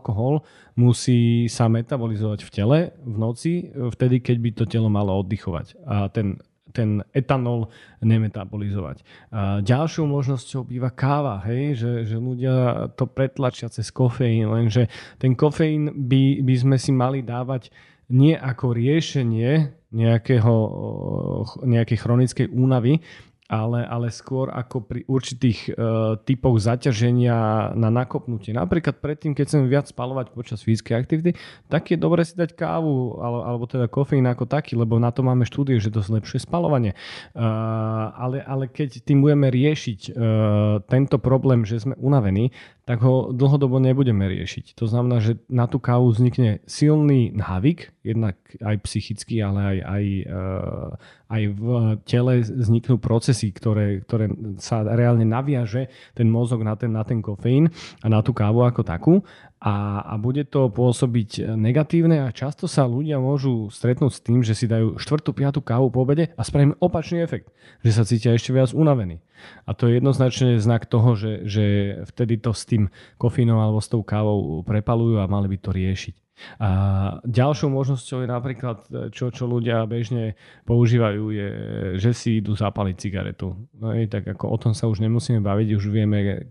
musí 0.79 1.51
sa 1.51 1.67
metabolizovať 1.67 2.39
v 2.47 2.49
tele 2.53 2.79
v 3.03 3.15
noci, 3.19 3.53
vtedy, 3.69 4.23
keď 4.23 4.37
by 4.39 4.49
to 4.55 4.63
telo 4.65 4.87
malo 4.87 5.19
oddychovať. 5.19 5.75
A 5.83 6.07
ten 6.07 6.39
ten 6.69 7.01
etanol 7.17 7.69
nemetabolizovať. 8.01 9.01
A 9.33 9.61
ďalšou 9.65 10.05
možnosťou 10.05 10.69
býva 10.69 10.93
káva, 10.93 11.41
hej? 11.49 11.81
Že, 11.81 11.91
že 12.05 12.17
ľudia 12.17 12.55
to 12.93 13.09
pretlačia 13.09 13.67
cez 13.73 13.89
kofeín, 13.89 14.49
lenže 14.53 14.85
ten 15.17 15.33
kofeín 15.33 15.89
by, 15.89 16.45
by 16.45 16.55
sme 16.55 16.77
si 16.77 16.93
mali 16.93 17.25
dávať 17.25 17.73
nie 18.09 18.33
ako 18.33 18.73
riešenie 18.73 19.69
nejakého, 19.89 20.55
nejakej 21.65 21.97
chronickej 21.97 22.47
únavy, 22.53 23.01
ale, 23.49 23.81
ale 23.81 24.13
skôr 24.13 24.53
ako 24.53 24.85
pri 24.85 25.01
určitých 25.09 25.73
uh, 25.73 26.21
typoch 26.21 26.61
zaťaženia 26.61 27.73
na 27.73 27.89
nakopnutie. 27.89 28.53
Napríklad 28.53 29.01
predtým, 29.01 29.33
keď 29.33 29.43
chcem 29.49 29.61
viac 29.65 29.89
spalovať 29.89 30.29
počas 30.37 30.61
fyzickej 30.61 30.93
aktivity, 30.93 31.31
tak 31.65 31.89
je 31.89 31.97
dobre 31.97 32.21
si 32.21 32.37
dať 32.37 32.53
kávu 32.53 33.17
alebo, 33.17 33.39
alebo 33.41 33.63
teda 33.65 33.89
kofeín 33.89 34.29
ako 34.29 34.45
taký, 34.45 34.77
lebo 34.77 35.01
na 35.01 35.09
to 35.09 35.25
máme 35.25 35.49
štúdie, 35.49 35.81
že 35.81 35.89
to 35.89 36.05
zlepšuje 36.05 36.45
spalovanie. 36.45 36.93
Uh, 37.33 38.13
ale, 38.13 38.45
ale 38.45 38.69
keď 38.69 39.01
tým 39.01 39.25
budeme 39.25 39.49
riešiť 39.49 39.99
uh, 40.13 40.13
tento 40.85 41.17
problém, 41.17 41.65
že 41.65 41.81
sme 41.81 41.97
unavení, 41.97 42.53
tak 42.89 43.05
ho 43.05 43.29
dlhodobo 43.29 43.77
nebudeme 43.77 44.25
riešiť. 44.25 44.73
To 44.81 44.89
znamená, 44.89 45.21
že 45.21 45.37
na 45.45 45.69
tú 45.69 45.77
kávu 45.77 46.09
vznikne 46.09 46.57
silný 46.65 47.29
návyk, 47.37 47.93
jednak 48.01 48.33
aj 48.57 48.81
psychicky, 48.81 49.45
ale 49.45 49.61
aj, 49.61 49.77
aj, 49.85 50.05
eh, 50.25 50.89
aj 51.29 51.41
v 51.53 51.65
tele 52.09 52.41
vzniknú 52.41 52.97
procesy, 52.97 53.53
ktoré, 53.53 54.01
ktoré 54.01 54.33
sa 54.57 54.81
reálne 54.81 55.21
naviaže 55.21 55.93
ten 56.17 56.33
mozog 56.33 56.65
na 56.65 56.73
ten, 56.73 56.89
na 56.89 57.05
ten 57.05 57.21
kofeín 57.21 57.69
a 58.01 58.09
na 58.09 58.25
tú 58.25 58.33
kávu 58.33 58.65
ako 58.65 58.81
takú 58.81 59.21
a, 59.59 59.99
a 60.07 60.13
bude 60.15 60.47
to 60.47 60.71
pôsobiť 60.71 61.51
negatívne 61.59 62.23
a 62.23 62.31
často 62.31 62.63
sa 62.63 62.87
ľudia 62.87 63.19
môžu 63.19 63.67
stretnúť 63.67 64.11
s 64.15 64.23
tým, 64.23 64.39
že 64.39 64.55
si 64.55 64.71
dajú 64.71 64.95
štvrtú, 64.95 65.35
piatú 65.35 65.59
kávu 65.59 65.91
po 65.91 66.07
obede 66.07 66.31
a 66.39 66.41
spravíme 66.47 66.79
opačný 66.79 67.19
efekt, 67.19 67.51
že 67.83 67.91
sa 67.91 68.07
cítia 68.07 68.31
ešte 68.31 68.55
viac 68.55 68.71
unavení. 68.71 69.19
A 69.67 69.75
to 69.75 69.91
je 69.91 69.99
jednoznačne 69.99 70.63
znak 70.63 70.87
toho, 70.87 71.19
že, 71.19 71.43
že 71.43 71.65
vtedy 72.07 72.39
to 72.39 72.55
s 72.55 72.63
tým 72.63 72.87
kofínom 73.19 73.59
alebo 73.59 73.83
s 73.83 73.91
tou 73.91 73.99
kávou 73.99 74.63
prepalujú 74.63 75.19
a 75.19 75.27
mali 75.27 75.51
by 75.51 75.57
to 75.59 75.75
riešiť. 75.75 76.15
A 76.55 76.69
ďalšou 77.27 77.67
možnosťou 77.67 78.23
je 78.23 78.29
napríklad, 78.31 78.87
čo, 79.11 79.27
čo 79.27 79.43
ľudia 79.43 79.83
bežne 79.83 80.39
používajú, 80.63 81.35
je, 81.35 81.49
že 81.99 82.11
si 82.15 82.39
idú 82.39 82.55
zapaliť 82.55 82.95
cigaretu. 82.95 83.59
No, 83.75 83.91
je, 83.91 84.07
tak 84.07 84.23
ako 84.23 84.55
o 84.55 84.57
tom 84.59 84.71
sa 84.71 84.87
už 84.87 85.03
nemusíme 85.03 85.43
baviť, 85.43 85.75
už 85.75 85.91
vieme, 85.91 86.47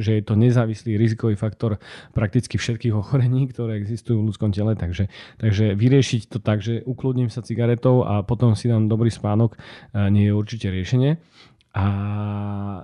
že 0.00 0.16
je 0.16 0.22
to 0.24 0.32
nezávislý 0.32 0.96
rizikový 0.96 1.36
faktor 1.36 1.76
prakticky 2.16 2.56
všetkých 2.56 2.96
ochorení, 2.96 3.48
ktoré 3.52 3.76
existujú 3.76 4.24
v 4.24 4.32
ľudskom 4.32 4.50
tele, 4.52 4.72
takže, 4.72 5.12
takže 5.36 5.76
vyriešiť 5.76 6.22
to 6.32 6.38
tak, 6.40 6.64
že 6.64 6.80
ukludním 6.88 7.28
sa 7.28 7.44
cigaretou 7.44 8.04
a 8.04 8.24
potom 8.24 8.56
si 8.56 8.72
dám 8.72 8.88
dobrý 8.88 9.12
spánok, 9.12 9.60
nie 10.08 10.28
je 10.28 10.32
určite 10.32 10.72
riešenie. 10.72 11.20
A 11.72 11.86
e, 11.88 12.82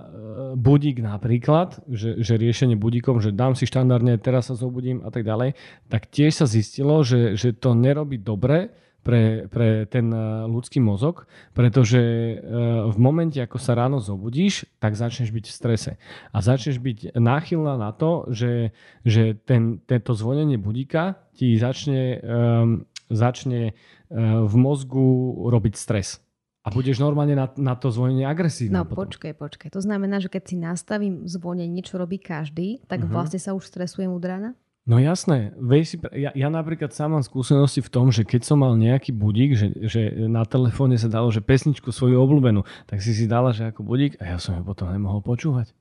budík 0.57 0.97
napríklad, 0.97 1.77
že, 1.85 2.17
že 2.25 2.41
riešenie 2.41 2.73
budíkom, 2.73 3.21
že 3.21 3.29
dám 3.29 3.53
si 3.53 3.69
štandardne, 3.69 4.17
teraz 4.17 4.49
sa 4.49 4.57
zobudím 4.57 5.05
a 5.05 5.13
tak 5.13 5.29
ďalej, 5.29 5.53
tak 5.93 6.09
tiež 6.09 6.41
sa 6.41 6.49
zistilo, 6.49 7.05
že, 7.05 7.37
že 7.37 7.53
to 7.53 7.77
nerobí 7.77 8.17
dobre, 8.17 8.73
pre, 9.03 9.47
pre 9.47 9.87
ten 9.87 10.11
e, 10.11 10.47
ľudský 10.47 10.83
mozog, 10.83 11.25
pretože 11.55 11.99
e, 11.99 12.35
v 12.87 12.97
momente, 12.99 13.39
ako 13.39 13.57
sa 13.57 13.75
ráno 13.75 14.03
zobudíš, 14.03 14.67
tak 14.77 14.99
začneš 14.99 15.31
byť 15.31 15.45
v 15.47 15.55
strese. 15.55 15.91
A 16.35 16.37
začneš 16.43 16.83
byť 16.83 17.15
náchylná 17.15 17.79
na 17.79 17.91
to, 17.95 18.27
že, 18.31 18.75
že 19.07 19.39
ten, 19.47 19.79
tento 19.87 20.11
zvonenie 20.11 20.59
budíka 20.59 21.19
ti 21.33 21.55
začne, 21.55 22.19
um, 22.19 22.83
začne 23.07 23.71
uh, 23.71 24.43
v 24.43 24.55
mozgu 24.59 25.07
robiť 25.47 25.73
stres. 25.79 26.19
A 26.67 26.75
budeš 26.75 26.99
normálne 26.99 27.39
na, 27.39 27.47
na 27.55 27.79
to 27.79 27.87
zvonenie 27.87 28.27
agresívne. 28.27 28.75
No 28.75 28.83
potom. 28.83 29.07
počkaj, 29.07 29.31
počkaj. 29.39 29.67
To 29.71 29.79
znamená, 29.79 30.19
že 30.19 30.27
keď 30.27 30.43
si 30.43 30.55
nastavím 30.59 31.23
zvonenie, 31.23 31.79
čo 31.79 31.95
robí 31.95 32.19
každý, 32.19 32.83
tak 32.91 33.07
uh-huh. 33.07 33.15
vlastne 33.15 33.39
sa 33.39 33.55
už 33.55 33.63
stresujem 33.63 34.11
od 34.11 34.19
rána? 34.19 34.51
No 34.89 34.97
jasné, 34.97 35.53
si, 35.85 36.01
ja, 36.17 36.33
ja 36.33 36.49
napríklad 36.49 36.89
sám 36.89 37.13
mám 37.13 37.21
skúsenosti 37.21 37.85
v 37.85 37.93
tom, 37.93 38.09
že 38.09 38.25
keď 38.25 38.41
som 38.41 38.57
mal 38.57 38.73
nejaký 38.73 39.13
budík, 39.13 39.53
že, 39.53 39.69
že 39.85 40.01
na 40.25 40.41
telefóne 40.49 40.97
sa 40.97 41.05
dalo, 41.05 41.29
že 41.29 41.45
pesničku 41.45 41.93
svoju 41.93 42.17
obľúbenú, 42.17 42.65
tak 42.89 43.05
si 43.05 43.13
si 43.13 43.29
dala, 43.29 43.53
že 43.53 43.69
ako 43.69 43.85
budík 43.85 44.17
a 44.17 44.33
ja 44.33 44.37
som 44.41 44.57
ju 44.57 44.65
potom 44.65 44.89
nemohol 44.89 45.21
počúvať. 45.21 45.77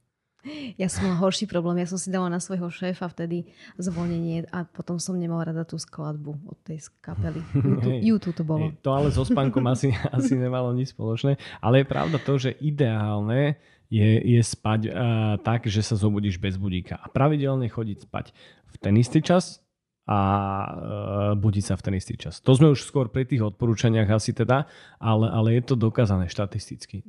Ja 0.77 0.93
som 0.93 1.09
mal 1.09 1.17
horší 1.25 1.49
problém, 1.49 1.81
ja 1.81 1.89
som 1.89 1.97
si 1.97 2.13
dala 2.13 2.29
na 2.29 2.37
svojho 2.37 2.69
šéfa 2.69 3.09
vtedy 3.09 3.49
zvonenie 3.81 4.45
a 4.53 4.69
potom 4.69 5.01
som 5.01 5.17
nemala 5.17 5.51
rada 5.51 5.65
tú 5.65 5.81
skladbu 5.81 6.45
od 6.45 6.59
tej 6.69 6.85
kapely. 7.01 7.41
YouTube, 8.07 8.37
to 8.37 8.45
bolo. 8.45 8.77
To 8.85 8.93
ale 8.93 9.09
so 9.09 9.25
spánkom 9.25 9.65
asi, 9.73 9.89
asi 10.17 10.37
nemalo 10.37 10.77
nič 10.77 10.93
spoločné, 10.93 11.41
ale 11.65 11.81
je 11.81 11.87
pravda 11.89 12.21
to, 12.21 12.37
že 12.37 12.61
ideálne 12.61 13.57
je, 13.89 14.21
je 14.21 14.41
spať 14.45 14.81
uh, 14.89 14.93
tak, 15.41 15.65
že 15.65 15.81
sa 15.81 15.97
zobudíš 15.97 16.37
bez 16.37 16.61
budíka. 16.61 17.01
A 17.01 17.09
pravidelne 17.09 17.69
chodiť 17.69 18.05
spať 18.05 18.37
v 18.69 18.77
ten 18.77 18.95
istý 19.01 19.25
čas 19.25 19.65
a 20.09 20.19
uh, 20.21 21.33
budiť 21.37 21.65
sa 21.65 21.75
v 21.77 21.85
ten 21.85 21.95
istý 21.97 22.17
čas. 22.17 22.41
To 22.45 22.53
sme 22.53 22.73
už 22.73 22.85
skôr 22.85 23.09
pri 23.09 23.25
tých 23.25 23.45
odporúčaniach 23.45 24.09
asi 24.09 24.37
teda, 24.37 24.69
ale, 25.01 25.27
ale 25.29 25.57
je 25.57 25.63
to 25.69 25.75
dokázané 25.77 26.29
štatisticky. 26.29 27.05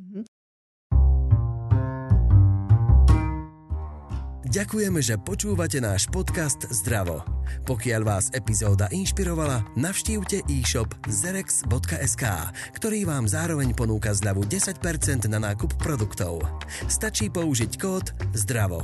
Ďakujeme, 4.49 4.97
že 4.97 5.13
počúvate 5.21 5.77
náš 5.77 6.09
podcast 6.09 6.65
Zdravo. 6.73 7.21
Pokiaľ 7.69 8.01
vás 8.01 8.33
epizóda 8.33 8.89
inšpirovala, 8.89 9.61
navštívte 9.77 10.41
e-shop 10.49 10.89
zerex.sk, 11.05 12.25
ktorý 12.73 13.05
vám 13.05 13.29
zároveň 13.29 13.77
ponúka 13.77 14.09
zľavu 14.09 14.49
10% 14.49 14.81
na 15.29 15.37
nákup 15.37 15.77
produktov. 15.77 16.41
Stačí 16.89 17.29
použiť 17.29 17.77
kód 17.77 18.09
ZDRAVO. 18.33 18.81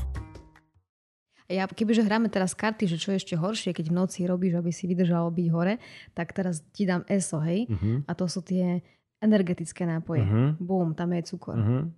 Ja, 1.50 1.66
kebyže 1.66 2.06
hráme 2.06 2.30
teraz 2.30 2.54
karty, 2.54 2.86
že 2.86 3.02
čo 3.02 3.18
je 3.18 3.26
ešte 3.26 3.34
horšie, 3.34 3.74
keď 3.74 3.90
v 3.90 3.98
noci 4.06 4.30
robíš, 4.30 4.62
aby 4.62 4.70
si 4.70 4.86
vydržalo 4.86 5.34
byť 5.34 5.48
hore, 5.50 5.82
tak 6.14 6.38
teraz 6.38 6.62
ti 6.78 6.86
dám 6.86 7.10
ESO, 7.10 7.42
hej? 7.42 7.66
Uh-huh. 7.66 8.06
A 8.06 8.14
to 8.14 8.30
sú 8.30 8.46
tie 8.46 8.86
energetické 9.18 9.90
nápoje. 9.90 10.30
Uh-huh. 10.30 10.54
Bum, 10.62 10.94
tam 10.94 11.10
je 11.18 11.26
cukor. 11.26 11.58
Uh-huh. 11.58 11.90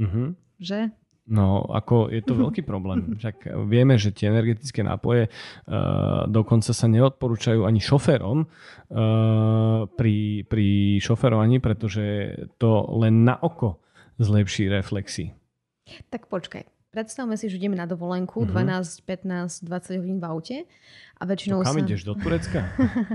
Uh-huh. 0.00 0.32
Že? 0.56 0.96
No, 1.32 1.64
ako 1.64 2.12
je 2.12 2.20
to 2.20 2.36
veľký 2.44 2.62
problém. 2.68 3.16
Však 3.16 3.56
vieme, 3.64 3.96
že 3.96 4.12
tie 4.12 4.28
energetické 4.28 4.84
nápoje 4.84 5.32
uh, 5.32 6.28
dokonca 6.28 6.76
sa 6.76 6.86
neodporúčajú 6.92 7.64
ani 7.64 7.80
šoférom 7.80 8.44
uh, 8.44 8.48
pri, 9.88 10.44
pri 10.44 11.00
šoferovaní, 11.00 11.64
pretože 11.64 12.36
to 12.60 12.84
len 13.00 13.24
na 13.24 13.40
oko 13.40 13.80
zlepší 14.20 14.68
reflexy. 14.68 15.32
Tak 16.12 16.28
počkaj. 16.28 16.71
Predstavme 16.92 17.40
si, 17.40 17.48
že 17.48 17.56
ideme 17.56 17.72
na 17.72 17.88
dovolenku 17.88 18.44
uh-huh. 18.44 18.52
12, 18.52 19.08
15, 19.08 19.64
20 19.64 19.96
hodín 19.96 20.20
v 20.20 20.26
aute 20.28 20.56
a 21.16 21.24
väčšinou 21.24 21.64
to 21.64 21.72
kam 21.72 21.76
sa... 21.78 21.80
ideš? 21.80 22.04
Do 22.04 22.12
Turecka? 22.12 22.68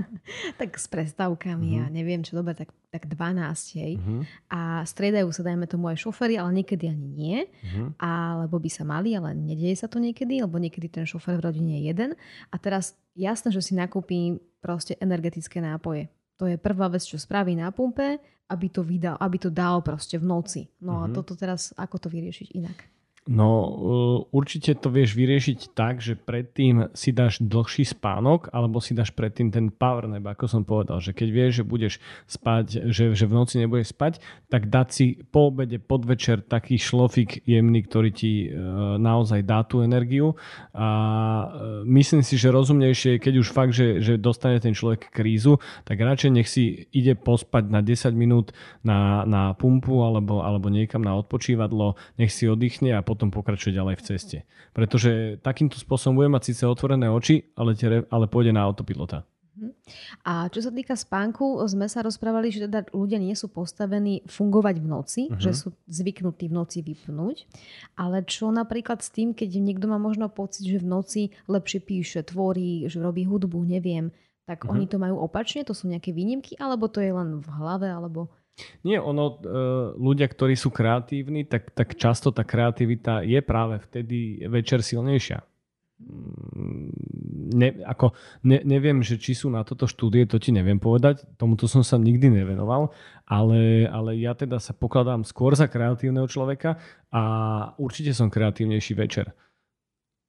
tak 0.60 0.74
s 0.74 0.90
prestávkami, 0.90 1.78
uh-huh. 1.78 1.78
ja 1.78 1.84
neviem 1.86 2.26
čo, 2.26 2.34
dobre, 2.34 2.58
tak, 2.58 2.74
tak 2.90 3.06
12, 3.06 3.78
hej. 3.78 4.02
Uh-huh. 4.02 4.26
A 4.50 4.82
striedajú 4.82 5.30
sa, 5.30 5.46
dajme 5.46 5.70
tomu 5.70 5.94
aj 5.94 6.02
šoféry, 6.02 6.34
ale 6.42 6.58
niekedy 6.58 6.90
ani 6.90 7.06
nie. 7.06 7.38
Uh-huh. 7.46 7.94
Alebo 8.02 8.58
by 8.58 8.66
sa 8.66 8.82
mali, 8.82 9.14
ale 9.14 9.30
nedieje 9.38 9.78
sa 9.78 9.86
to 9.86 10.02
niekedy, 10.02 10.42
lebo 10.42 10.58
niekedy 10.58 10.90
ten 10.90 11.06
šofér 11.06 11.38
v 11.38 11.46
rodine 11.46 11.78
je 11.78 11.94
jeden. 11.94 12.10
A 12.50 12.58
teraz 12.58 12.98
jasné, 13.14 13.54
že 13.54 13.62
si 13.62 13.78
nakúpim 13.78 14.42
proste 14.58 14.98
energetické 14.98 15.62
nápoje. 15.62 16.10
To 16.42 16.50
je 16.50 16.58
prvá 16.58 16.90
vec, 16.90 17.06
čo 17.06 17.14
spraví 17.14 17.54
na 17.54 17.70
pumpe, 17.70 18.18
aby 18.50 18.66
to, 18.74 18.82
vydal, 18.82 19.14
aby 19.22 19.38
to 19.38 19.54
dal 19.54 19.86
proste 19.86 20.18
v 20.18 20.26
noci. 20.26 20.66
No 20.82 20.98
uh-huh. 20.98 21.06
a 21.06 21.14
toto 21.14 21.38
teraz, 21.38 21.70
ako 21.78 22.02
to 22.02 22.10
vyriešiť 22.10 22.58
inak? 22.58 22.97
No 23.28 23.48
uh, 23.60 24.18
určite 24.32 24.72
to 24.72 24.88
vieš 24.88 25.12
vyriešiť 25.12 25.76
tak, 25.76 26.00
že 26.00 26.16
predtým 26.16 26.88
si 26.96 27.12
dáš 27.12 27.44
dlhší 27.44 27.84
spánok 27.84 28.48
alebo 28.56 28.80
si 28.80 28.96
dáš 28.96 29.12
predtým 29.12 29.52
ten 29.52 29.68
power 29.68 30.08
nap, 30.08 30.24
ako 30.32 30.48
som 30.48 30.62
povedal, 30.64 30.96
že 31.04 31.12
keď 31.12 31.28
vieš, 31.28 31.52
že 31.60 31.64
budeš 31.68 31.94
spať, 32.24 32.88
že, 32.88 33.12
že 33.12 33.24
v 33.28 33.36
noci 33.36 33.60
nebudeš 33.60 33.92
spať, 33.92 34.24
tak 34.48 34.72
dať 34.72 34.88
si 34.88 35.06
po 35.28 35.52
obede, 35.52 35.76
podvečer 35.76 36.40
taký 36.40 36.80
šlofik 36.80 37.44
jemný, 37.44 37.84
ktorý 37.84 38.10
ti 38.16 38.48
uh, 38.48 38.96
naozaj 38.96 39.44
dá 39.44 39.60
tú 39.60 39.84
energiu. 39.84 40.32
A 40.72 40.88
uh, 40.88 41.48
myslím 41.84 42.24
si, 42.24 42.40
že 42.40 42.48
rozumnejšie 42.48 43.20
keď 43.20 43.34
už 43.44 43.48
fakt, 43.52 43.76
že, 43.76 44.00
že 44.00 44.16
dostane 44.16 44.56
ten 44.56 44.72
človek 44.72 45.12
krízu, 45.12 45.60
tak 45.84 46.00
radšej 46.00 46.30
nech 46.32 46.48
si 46.48 46.88
ide 46.96 47.12
pospať 47.12 47.68
na 47.68 47.84
10 47.84 48.08
minút 48.16 48.56
na, 48.80 49.28
na 49.28 49.52
pumpu 49.52 50.00
alebo, 50.00 50.40
alebo 50.40 50.72
niekam 50.72 51.04
na 51.04 51.12
odpočívadlo, 51.12 52.00
nech 52.16 52.32
si 52.32 52.48
oddychne 52.48 52.96
a 52.96 53.04
potom 53.04 53.17
potom 53.18 53.34
pokračuje 53.34 53.74
ďalej 53.74 53.98
v 53.98 54.06
ceste. 54.06 54.38
Pretože 54.70 55.42
takýmto 55.42 55.74
spôsobom 55.74 56.22
bude 56.22 56.30
mať 56.30 56.54
síce 56.54 56.62
otvorené 56.62 57.10
oči, 57.10 57.50
ale, 57.58 57.74
tere, 57.74 58.06
ale 58.14 58.30
pôjde 58.30 58.54
na 58.54 58.62
autopilota. 58.62 59.26
Mhm. 59.58 59.74
A 60.22 60.46
čo 60.54 60.62
sa 60.62 60.70
týka 60.70 60.94
spánku, 60.94 61.58
sme 61.66 61.90
sa 61.90 62.06
rozprávali, 62.06 62.54
že 62.54 62.70
teda 62.70 62.94
ľudia 62.94 63.18
nie 63.18 63.34
sú 63.34 63.50
postavení 63.50 64.22
fungovať 64.30 64.76
v 64.78 64.86
noci, 64.86 65.22
uh-huh. 65.26 65.42
že 65.42 65.50
sú 65.50 65.74
zvyknutí 65.90 66.46
v 66.46 66.54
noci 66.54 66.78
vypnúť. 66.86 67.50
Ale 67.98 68.22
čo 68.22 68.54
napríklad 68.54 69.02
s 69.02 69.10
tým, 69.10 69.34
keď 69.34 69.58
niekto 69.58 69.90
má 69.90 69.98
možno 69.98 70.30
pocit, 70.30 70.62
že 70.62 70.78
v 70.78 70.86
noci 70.86 71.22
lepšie 71.50 71.82
píše, 71.82 72.22
tvorí, 72.22 72.86
že 72.86 73.02
robí 73.02 73.26
hudbu, 73.26 73.58
neviem, 73.66 74.14
tak 74.46 74.62
uh-huh. 74.62 74.78
oni 74.78 74.86
to 74.86 75.02
majú 75.02 75.18
opačne, 75.18 75.66
to 75.66 75.74
sú 75.74 75.90
nejaké 75.90 76.14
výnimky, 76.14 76.54
alebo 76.62 76.86
to 76.86 77.02
je 77.02 77.10
len 77.10 77.42
v 77.42 77.48
hlave, 77.58 77.90
alebo... 77.90 78.30
Nie, 78.82 78.98
ono, 78.98 79.38
e, 79.38 79.54
ľudia, 79.94 80.26
ktorí 80.26 80.58
sú 80.58 80.74
kreatívni, 80.74 81.46
tak, 81.46 81.70
tak 81.74 81.94
často 81.94 82.34
tá 82.34 82.42
kreativita 82.42 83.22
je 83.22 83.38
práve 83.42 83.78
vtedy 83.78 84.42
večer 84.50 84.82
silnejšia. 84.82 85.42
Mm, 85.98 86.94
ne, 87.58 87.68
ako, 87.82 88.14
ne, 88.46 88.62
neviem, 88.62 89.02
že 89.02 89.18
či 89.18 89.34
sú 89.34 89.50
na 89.50 89.66
toto 89.66 89.90
štúdie, 89.90 90.30
to 90.30 90.38
ti 90.38 90.54
neviem 90.54 90.78
povedať, 90.78 91.26
tomuto 91.34 91.66
som 91.66 91.82
sa 91.82 91.98
nikdy 91.98 92.30
nevenoval, 92.30 92.94
ale, 93.26 93.90
ale 93.90 94.14
ja 94.18 94.38
teda 94.38 94.62
sa 94.62 94.70
pokladám 94.70 95.26
skôr 95.26 95.58
za 95.58 95.66
kreatívneho 95.66 96.30
človeka 96.30 96.78
a 97.10 97.22
určite 97.82 98.14
som 98.14 98.30
kreatívnejší 98.30 98.94
večer. 98.94 99.34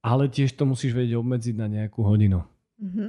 Ale 0.02 0.26
tiež 0.26 0.58
to 0.58 0.66
musíš 0.66 0.96
vedieť 0.96 1.22
obmedziť 1.22 1.54
na 1.54 1.68
nejakú 1.70 2.02
hodinu. 2.02 2.42
Mm-hmm. 2.80 3.08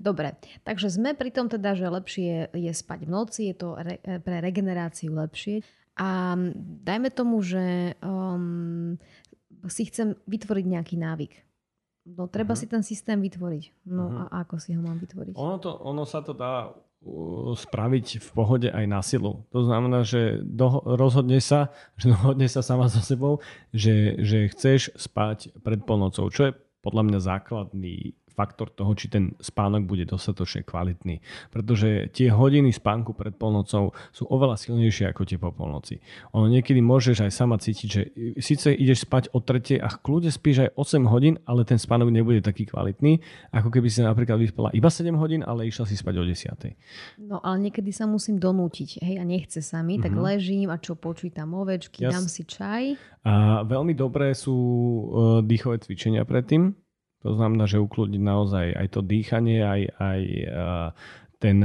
Dobre, 0.00 0.32
takže 0.64 0.88
sme 0.88 1.12
pri 1.12 1.28
tom 1.28 1.52
teda, 1.52 1.76
že 1.76 1.92
lepšie 1.92 2.56
je 2.56 2.72
spať 2.72 3.04
v 3.04 3.10
noci, 3.12 3.40
je 3.52 3.56
to 3.56 3.76
re, 3.76 4.00
pre 4.00 4.40
regeneráciu 4.40 5.12
lepšie. 5.12 5.60
A 6.00 6.32
dajme 6.56 7.12
tomu, 7.12 7.44
že 7.44 7.92
um, 8.00 8.96
si 9.68 9.84
chcem 9.92 10.16
vytvoriť 10.24 10.64
nejaký 10.64 10.96
návyk. 10.96 11.32
No 12.16 12.32
treba 12.32 12.56
uh-huh. 12.56 12.64
si 12.64 12.72
ten 12.72 12.80
systém 12.80 13.20
vytvoriť. 13.20 13.84
No 13.92 14.08
uh-huh. 14.08 14.32
a 14.32 14.40
ako 14.40 14.56
si 14.56 14.72
ho 14.72 14.80
mám 14.80 14.96
vytvoriť? 14.96 15.36
Ono, 15.36 15.60
to, 15.60 15.76
ono 15.84 16.08
sa 16.08 16.24
to 16.24 16.32
dá 16.32 16.72
spraviť 17.56 18.20
v 18.20 18.30
pohode 18.36 18.68
aj 18.68 18.84
na 18.84 19.00
silu. 19.00 19.48
To 19.56 19.64
znamená, 19.64 20.04
že 20.04 20.44
do, 20.44 20.84
rozhodne 20.84 21.40
sa, 21.40 21.72
že 22.00 22.12
dohodne 22.12 22.48
sa 22.48 22.60
sama 22.60 22.88
so 22.88 23.00
sebou, 23.00 23.40
že, 23.72 24.20
že 24.20 24.52
chceš 24.52 24.92
spať 24.96 25.52
pred 25.64 25.80
polnocou, 25.84 26.28
čo 26.28 26.50
je 26.50 26.56
podľa 26.80 27.12
mňa 27.12 27.18
základný 27.20 28.16
faktor 28.40 28.72
toho, 28.72 28.96
či 28.96 29.12
ten 29.12 29.36
spánok 29.36 29.84
bude 29.84 30.08
dostatočne 30.08 30.64
kvalitný. 30.64 31.20
Pretože 31.52 32.08
tie 32.08 32.32
hodiny 32.32 32.72
spánku 32.72 33.12
pred 33.12 33.36
polnocou 33.36 33.92
sú 34.16 34.24
oveľa 34.32 34.56
silnejšie 34.56 35.12
ako 35.12 35.28
tie 35.28 35.36
po 35.36 35.52
polnoci. 35.52 36.00
Ono 36.32 36.48
niekedy 36.48 36.80
môžeš 36.80 37.28
aj 37.28 37.32
sama 37.36 37.60
cítiť, 37.60 37.88
že 37.92 38.02
síce 38.40 38.72
ideš 38.72 39.04
spať 39.04 39.36
o 39.36 39.44
tretie 39.44 39.76
a 39.76 39.92
kľude 39.92 40.32
spíš 40.32 40.64
aj 40.64 40.70
8 40.80 41.12
hodín, 41.12 41.36
ale 41.44 41.68
ten 41.68 41.76
spánok 41.76 42.08
nebude 42.08 42.40
taký 42.40 42.64
kvalitný, 42.64 43.20
ako 43.52 43.68
keby 43.68 43.92
si 43.92 44.00
napríklad 44.00 44.40
vyspala 44.40 44.72
iba 44.72 44.88
7 44.88 45.12
hodín, 45.20 45.44
ale 45.44 45.68
išla 45.68 45.84
si 45.84 46.00
spať 46.00 46.14
o 46.16 46.24
10. 46.24 47.28
No 47.28 47.44
ale 47.44 47.68
niekedy 47.68 47.92
sa 47.92 48.08
musím 48.08 48.40
donútiť, 48.40 49.04
hej, 49.04 49.20
a 49.20 49.24
nechce 49.28 49.60
sa 49.60 49.84
mi, 49.84 50.00
mm-hmm. 50.00 50.04
tak 50.08 50.12
mhm. 50.16 50.22
ležím 50.24 50.68
a 50.72 50.80
čo 50.80 50.96
počítam 50.96 51.52
ovečky, 51.52 52.08
Jas... 52.08 52.16
dám 52.16 52.26
si 52.30 52.42
čaj. 52.48 52.96
A 53.20 53.66
veľmi 53.68 53.92
dobré 53.92 54.32
sú 54.32 54.56
uh, 54.56 55.04
dýchové 55.44 55.84
cvičenia 55.84 56.24
predtým, 56.24 56.72
to 57.20 57.36
znamená, 57.36 57.68
že 57.68 57.80
ukludniť 57.80 58.22
naozaj 58.22 58.66
aj 58.76 58.86
to 58.96 59.00
dýchanie, 59.04 59.60
aj, 59.60 59.80
aj 60.00 60.20
ten, 61.40 61.58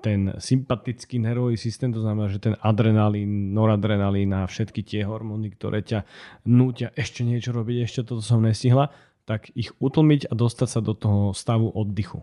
ten 0.00 0.20
sympatický 0.40 1.20
nervový 1.20 1.60
systém, 1.60 1.92
to 1.92 2.00
znamená, 2.00 2.32
že 2.32 2.40
ten 2.40 2.56
adrenalín, 2.60 3.52
noradrenalín 3.52 4.32
a 4.32 4.48
všetky 4.48 4.80
tie 4.80 5.04
hormóny, 5.04 5.52
ktoré 5.52 5.84
ťa 5.84 6.08
nútia 6.48 6.88
ešte 6.96 7.24
niečo 7.24 7.52
robiť, 7.52 7.84
ešte 7.84 8.00
toto 8.08 8.24
som 8.24 8.40
nestihla, 8.40 8.88
tak 9.28 9.52
ich 9.52 9.76
utlmiť 9.76 10.28
a 10.28 10.34
dostať 10.36 10.68
sa 10.68 10.80
do 10.80 10.96
toho 10.96 11.36
stavu 11.36 11.68
oddychu. 11.68 12.20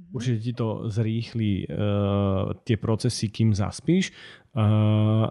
Mhm. 0.00 0.10
Určite 0.12 0.38
ti 0.40 0.52
to 0.56 0.88
zrýchli 0.88 1.68
uh, 1.68 2.56
tie 2.64 2.76
procesy, 2.80 3.28
kým 3.28 3.52
zaspíš. 3.52 4.12
Uh, 4.56 5.28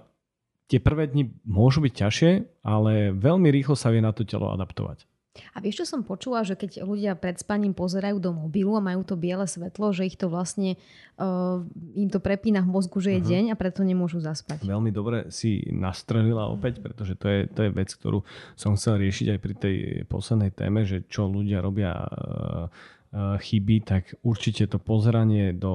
tie 0.70 0.78
prvé 0.78 1.10
dni 1.10 1.34
môžu 1.50 1.82
byť 1.82 1.94
ťažšie, 1.98 2.32
ale 2.62 3.14
veľmi 3.18 3.50
rýchlo 3.50 3.74
sa 3.74 3.90
vie 3.90 4.02
na 4.02 4.14
to 4.14 4.22
telo 4.22 4.54
adaptovať. 4.54 5.09
A 5.54 5.62
vieš, 5.62 5.86
čo 5.86 5.96
som 5.96 6.02
počula, 6.02 6.42
že 6.42 6.58
keď 6.58 6.82
ľudia 6.84 7.14
pred 7.14 7.38
spaním 7.38 7.78
pozerajú 7.78 8.18
do 8.18 8.34
mobilu 8.34 8.74
a 8.76 8.82
majú 8.82 9.06
to 9.06 9.14
biele 9.14 9.46
svetlo, 9.46 9.94
že 9.94 10.10
ich 10.10 10.18
to 10.18 10.26
vlastne 10.26 10.76
uh, 11.22 11.62
im 11.94 12.10
to 12.10 12.18
prepína 12.18 12.66
v 12.66 12.74
mozgu, 12.74 12.98
že 12.98 13.14
je 13.16 13.22
uh-huh. 13.22 13.32
deň 13.32 13.44
a 13.54 13.56
preto 13.56 13.86
nemôžu 13.86 14.20
zaspať. 14.20 14.66
Veľmi 14.66 14.90
dobre 14.90 15.30
si 15.30 15.62
nastrelila 15.70 16.50
opäť, 16.50 16.82
pretože 16.82 17.14
to 17.14 17.30
je, 17.30 17.40
to 17.46 17.60
je 17.62 17.72
vec, 17.72 17.90
ktorú 17.94 18.26
som 18.58 18.74
chcel 18.74 18.98
riešiť 19.00 19.28
aj 19.38 19.40
pri 19.40 19.54
tej 19.54 19.76
poslednej 20.10 20.52
téme, 20.52 20.84
že 20.84 21.06
čo 21.06 21.30
ľudia 21.30 21.62
robia 21.62 21.94
uh, 21.94 22.68
chyby, 23.14 23.90
tak 23.90 24.14
určite 24.22 24.70
to 24.70 24.78
pozeranie 24.78 25.50
do 25.58 25.74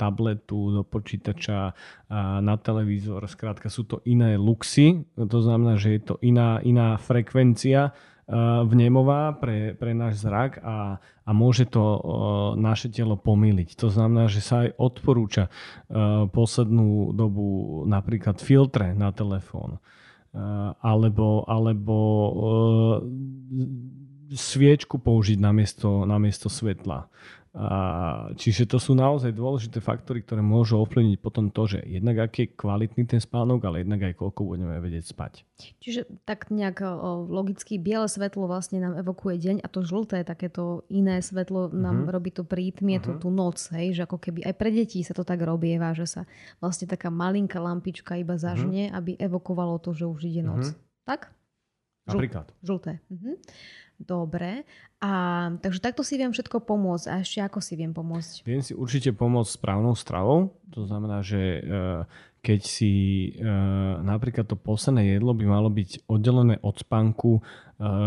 tabletu, 0.00 0.72
do 0.72 0.82
počítača, 0.88 1.76
na 2.40 2.56
televízor, 2.56 3.28
skrátka 3.28 3.68
sú 3.68 3.84
to 3.84 4.00
iné 4.08 4.40
luxy, 4.40 5.04
to 5.20 5.38
znamená, 5.44 5.76
že 5.76 6.00
je 6.00 6.00
to 6.00 6.16
iná, 6.24 6.56
iná 6.64 6.96
frekvencia 6.96 7.92
vnemová 8.70 9.34
pre, 9.42 9.74
pre 9.74 9.90
náš 9.90 10.22
zrak 10.22 10.62
a, 10.62 11.02
a 11.02 11.30
môže 11.34 11.66
to 11.66 11.82
uh, 11.82 11.98
naše 12.54 12.86
telo 12.94 13.18
pomýliť. 13.18 13.74
To 13.82 13.90
znamená, 13.90 14.30
že 14.30 14.38
sa 14.38 14.62
aj 14.66 14.78
odporúča 14.78 15.50
uh, 15.50 16.30
poslednú 16.30 17.10
dobu 17.10 17.82
napríklad 17.90 18.38
filtre 18.38 18.94
na 18.94 19.10
telefón 19.10 19.82
alebo, 20.78 21.42
alebo 21.50 21.96
sviečku 24.30 25.02
použiť 25.02 25.38
namiesto, 25.42 26.06
namiesto 26.06 26.46
svetla. 26.46 27.10
A, 27.50 28.30
čiže 28.38 28.62
to 28.70 28.78
sú 28.78 28.94
naozaj 28.94 29.34
dôležité 29.34 29.82
faktory, 29.82 30.22
ktoré 30.22 30.38
môžu 30.38 30.78
ovplyvniť 30.78 31.18
potom 31.18 31.50
to, 31.50 31.66
že 31.66 31.82
jednak 31.82 32.30
aký 32.30 32.46
je 32.46 32.54
kvalitný 32.54 33.10
ten 33.10 33.18
spánok, 33.18 33.66
ale 33.66 33.82
jednak 33.82 34.06
aj 34.06 34.14
koľko 34.14 34.54
budeme 34.54 34.78
vedieť 34.78 35.10
spať. 35.10 35.42
Čiže 35.82 36.06
tak 36.22 36.54
nejak 36.54 36.78
logicky 37.26 37.82
biele 37.82 38.06
svetlo 38.06 38.46
vlastne 38.46 38.78
nám 38.78 39.02
evokuje 39.02 39.34
deň 39.42 39.56
a 39.60 39.68
to 39.68 39.82
žlté, 39.82 40.22
takéto 40.22 40.86
iné 40.94 41.18
svetlo 41.18 41.74
nám 41.74 42.06
uh-huh. 42.06 42.14
robí 42.14 42.30
to 42.30 42.46
prítmie, 42.46 43.02
uh-huh. 43.02 43.18
tú, 43.18 43.26
tú 43.26 43.28
noc, 43.34 43.58
hej, 43.74 43.98
že 43.98 44.06
ako 44.06 44.22
keby 44.22 44.46
aj 44.46 44.54
pre 44.54 44.70
detí 44.70 45.02
sa 45.02 45.10
to 45.10 45.26
tak 45.26 45.42
robieva, 45.42 45.90
že 45.90 46.06
sa 46.06 46.22
vlastne 46.62 46.86
taká 46.86 47.10
malinká 47.10 47.58
lampička 47.58 48.14
iba 48.14 48.38
zažne, 48.38 48.94
uh-huh. 48.94 48.98
aby 49.02 49.10
evokovalo 49.18 49.82
to, 49.82 49.90
že 49.90 50.06
už 50.06 50.22
ide 50.22 50.46
noc. 50.46 50.70
Uh-huh. 50.70 50.78
Tak? 51.02 51.34
Napríklad. 52.08 52.46
Žlté. 52.64 53.00
Uh-huh. 53.12 53.36
Dobre. 54.00 54.64
A, 55.00 55.12
takže 55.60 55.80
takto 55.84 56.00
si 56.00 56.16
viem 56.16 56.32
všetko 56.32 56.64
pomôcť. 56.64 57.06
A 57.12 57.14
ešte 57.20 57.44
ako 57.44 57.60
si 57.60 57.76
viem 57.76 57.92
pomôcť? 57.92 58.48
Viem 58.48 58.64
si 58.64 58.72
určite 58.72 59.12
pomôcť 59.12 59.60
správnou 59.60 59.92
stravou. 59.92 60.56
To 60.72 60.88
znamená, 60.88 61.20
že 61.20 61.40
e, 61.40 61.60
keď 62.40 62.60
si 62.64 62.92
e, 63.36 63.44
napríklad 64.00 64.48
to 64.48 64.56
posledné 64.56 65.20
jedlo 65.20 65.36
by 65.36 65.44
malo 65.44 65.68
byť 65.68 66.08
oddelené 66.08 66.56
od 66.64 66.80
spánku, 66.80 67.40
e, 67.40 67.40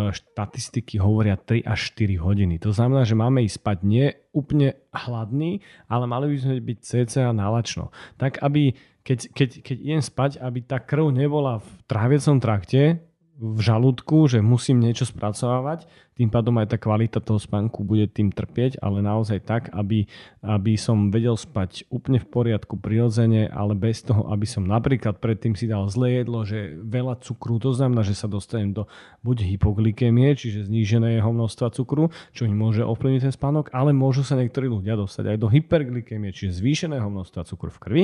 štatistiky 0.09 0.97
hovoria 0.97 1.37
3 1.37 1.61
až 1.61 1.93
4 1.93 2.17
hodiny. 2.17 2.57
To 2.65 2.73
znamená, 2.73 3.05
že 3.05 3.13
máme 3.13 3.45
ísť 3.45 3.61
spať 3.61 3.77
nie 3.85 4.09
úplne 4.33 4.73
hladný, 4.89 5.61
ale 5.85 6.09
mali 6.09 6.33
by 6.33 6.37
sme 6.41 6.55
byť 6.57 6.77
cca 6.81 7.29
nalačno. 7.29 7.93
Tak 8.17 8.41
aby 8.41 8.73
keď, 9.03 9.35
keď, 9.35 9.49
keď 9.61 9.77
idem 9.83 10.01
spať, 10.01 10.31
aby 10.39 10.63
tá 10.63 10.79
krv 10.79 11.11
nebola 11.11 11.59
v 11.59 11.69
tráviacom 11.91 12.39
trakte, 12.39 13.03
v 13.43 13.59
žalúdku, 13.59 14.31
že 14.31 14.39
musím 14.39 14.79
niečo 14.79 15.03
spracovávať, 15.03 15.83
tým 16.13 16.29
pádom 16.29 16.53
aj 16.61 16.73
tá 16.73 16.77
kvalita 16.77 17.17
toho 17.17 17.41
spánku 17.41 17.81
bude 17.81 18.05
tým 18.09 18.29
trpieť, 18.29 18.77
ale 18.81 19.01
naozaj 19.01 19.41
tak, 19.41 19.63
aby, 19.73 20.05
aby 20.45 20.73
som 20.77 21.09
vedel 21.09 21.33
spať 21.33 21.89
úplne 21.89 22.21
v 22.21 22.27
poriadku, 22.29 22.77
prirodzene, 22.77 23.49
ale 23.49 23.73
bez 23.73 24.05
toho, 24.05 24.29
aby 24.29 24.45
som 24.45 24.65
napríklad 24.65 25.17
predtým 25.17 25.57
si 25.57 25.65
dal 25.65 25.89
zlé 25.89 26.21
jedlo, 26.21 26.45
že 26.45 26.77
veľa 26.77 27.17
cukru, 27.23 27.57
to 27.57 27.73
znamená, 27.73 28.05
že 28.05 28.13
sa 28.13 28.29
dostanem 28.29 28.75
do 28.75 28.85
buď 29.25 29.55
hypoglykémie, 29.55 30.35
čiže 30.37 30.69
zníženého 30.69 31.25
množstva 31.25 31.73
cukru, 31.73 32.13
čo 32.35 32.45
im 32.45 32.53
môže 32.53 32.85
ovplyvniť 32.85 33.29
ten 33.29 33.33
spánok, 33.33 33.73
ale 33.73 33.95
môžu 33.95 34.21
sa 34.21 34.37
niektorí 34.37 34.69
ľudia 34.69 34.93
dostať 34.99 35.33
aj 35.33 35.37
do 35.39 35.47
hyperglykémie, 35.49 36.29
čiže 36.29 36.59
zvýšeného 36.61 37.07
množstva 37.07 37.41
cukru 37.47 37.71
v 37.73 37.79
krvi. 37.81 38.03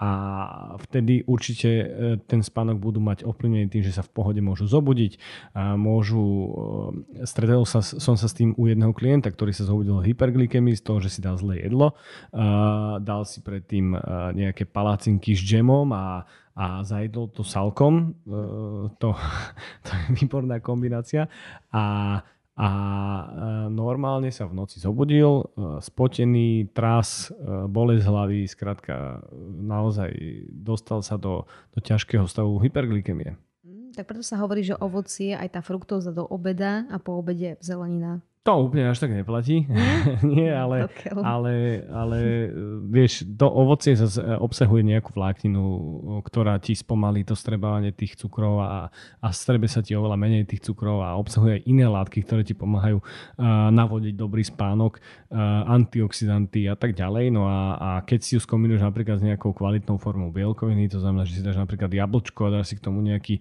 A 0.00 0.10
vtedy 0.88 1.26
určite 1.26 1.68
e, 1.68 1.86
ten 2.24 2.40
spánok 2.40 2.80
budú 2.80 3.02
mať 3.02 3.26
ovplyvnený 3.26 3.68
tým, 3.68 3.82
že 3.84 3.92
sa 3.92 4.06
v 4.06 4.10
pohode 4.14 4.40
môžu 4.40 4.70
zobudiť, 4.70 5.18
a 5.52 5.74
môžu 5.74 6.22
e, 6.22 7.28
stretol 7.50 7.66
sa, 7.66 7.82
som 7.82 8.14
sa 8.14 8.30
s 8.30 8.38
tým 8.38 8.54
u 8.54 8.70
jedného 8.70 8.94
klienta, 8.94 9.26
ktorý 9.26 9.50
sa 9.50 9.66
zobudil 9.66 9.98
hyperglykemii 9.98 10.78
z 10.78 10.86
toho, 10.86 11.02
že 11.02 11.10
si 11.10 11.18
dal 11.18 11.34
zlé 11.34 11.66
jedlo. 11.66 11.98
Uh, 12.30 13.02
dal 13.02 13.26
si 13.26 13.42
predtým 13.42 13.98
uh, 13.98 14.30
nejaké 14.30 14.70
palacinky 14.70 15.34
s 15.34 15.42
džemom 15.42 15.90
a, 15.90 16.22
a 16.54 16.86
zajedol 16.86 17.26
to 17.34 17.42
salkom. 17.42 18.14
Uh, 18.22 18.86
to, 19.02 19.18
to 19.84 19.90
je 19.90 20.06
výborná 20.22 20.62
kombinácia. 20.62 21.26
A 21.74 22.22
a 22.60 22.68
normálne 23.72 24.28
sa 24.28 24.44
v 24.44 24.52
noci 24.52 24.84
zobudil, 24.84 25.48
spotený, 25.80 26.68
tras, 26.76 27.32
bolesť 27.72 28.04
hlavy, 28.04 28.44
skrátka 28.44 29.24
naozaj 29.64 30.12
dostal 30.52 31.00
sa 31.00 31.16
do, 31.16 31.48
do 31.72 31.80
ťažkého 31.80 32.28
stavu 32.28 32.60
hyperglykemie 32.60 33.32
tak 34.00 34.08
preto 34.16 34.24
sa 34.24 34.40
hovorí, 34.40 34.64
že 34.64 34.80
ovocie, 34.80 35.36
aj 35.36 35.52
tá 35.52 35.60
fruktóza 35.60 36.08
do 36.08 36.24
obeda 36.24 36.88
a 36.88 36.96
po 36.96 37.20
obede 37.20 37.60
zelenina. 37.60 38.24
To 38.40 38.56
úplne 38.56 38.88
až 38.88 39.04
tak 39.04 39.12
neplatí. 39.12 39.68
Nie, 40.24 40.56
ale, 40.56 40.88
ale, 41.12 41.84
ale 41.92 42.18
vieš, 42.88 43.28
to 43.36 43.44
ovocie 43.44 43.92
zase 43.92 44.16
obsahuje 44.40 44.80
nejakú 44.80 45.12
vlákninu, 45.12 45.60
ktorá 46.24 46.56
ti 46.56 46.72
spomalí 46.72 47.20
to 47.20 47.36
strebávanie 47.36 47.92
tých 47.92 48.16
cukrov 48.16 48.64
a, 48.64 48.88
a 49.20 49.28
strebe 49.36 49.68
sa 49.68 49.84
ti 49.84 49.92
oveľa 49.92 50.16
menej 50.16 50.48
tých 50.48 50.64
cukrov 50.72 51.04
a 51.04 51.20
obsahuje 51.20 51.60
aj 51.60 51.62
iné 51.68 51.84
látky, 51.84 52.24
ktoré 52.24 52.40
ti 52.40 52.56
pomáhajú 52.56 53.04
uh, 53.04 53.68
navodiť 53.76 54.16
dobrý 54.16 54.40
spánok, 54.40 55.04
antioxidanty 55.68 56.66
a 56.66 56.74
tak 56.80 56.96
ďalej. 56.96 57.30
No 57.30 57.44
a, 57.44 57.76
a 57.76 57.90
keď 58.02 58.20
si 58.24 58.30
ju 58.34 58.40
skombinuješ 58.40 58.82
napríklad 58.82 59.20
s 59.20 59.26
nejakou 59.26 59.52
kvalitnou 59.52 60.00
formou 60.00 60.32
bielkoviny, 60.32 60.88
to 60.88 60.98
znamená, 60.98 61.28
že 61.28 61.38
si 61.38 61.44
dáš 61.44 61.60
napríklad 61.60 61.92
jablčko 61.92 62.48
a 62.48 62.54
dáš 62.56 62.72
si 62.72 62.80
k 62.80 62.84
tomu 62.88 63.04
nejaký 63.04 63.38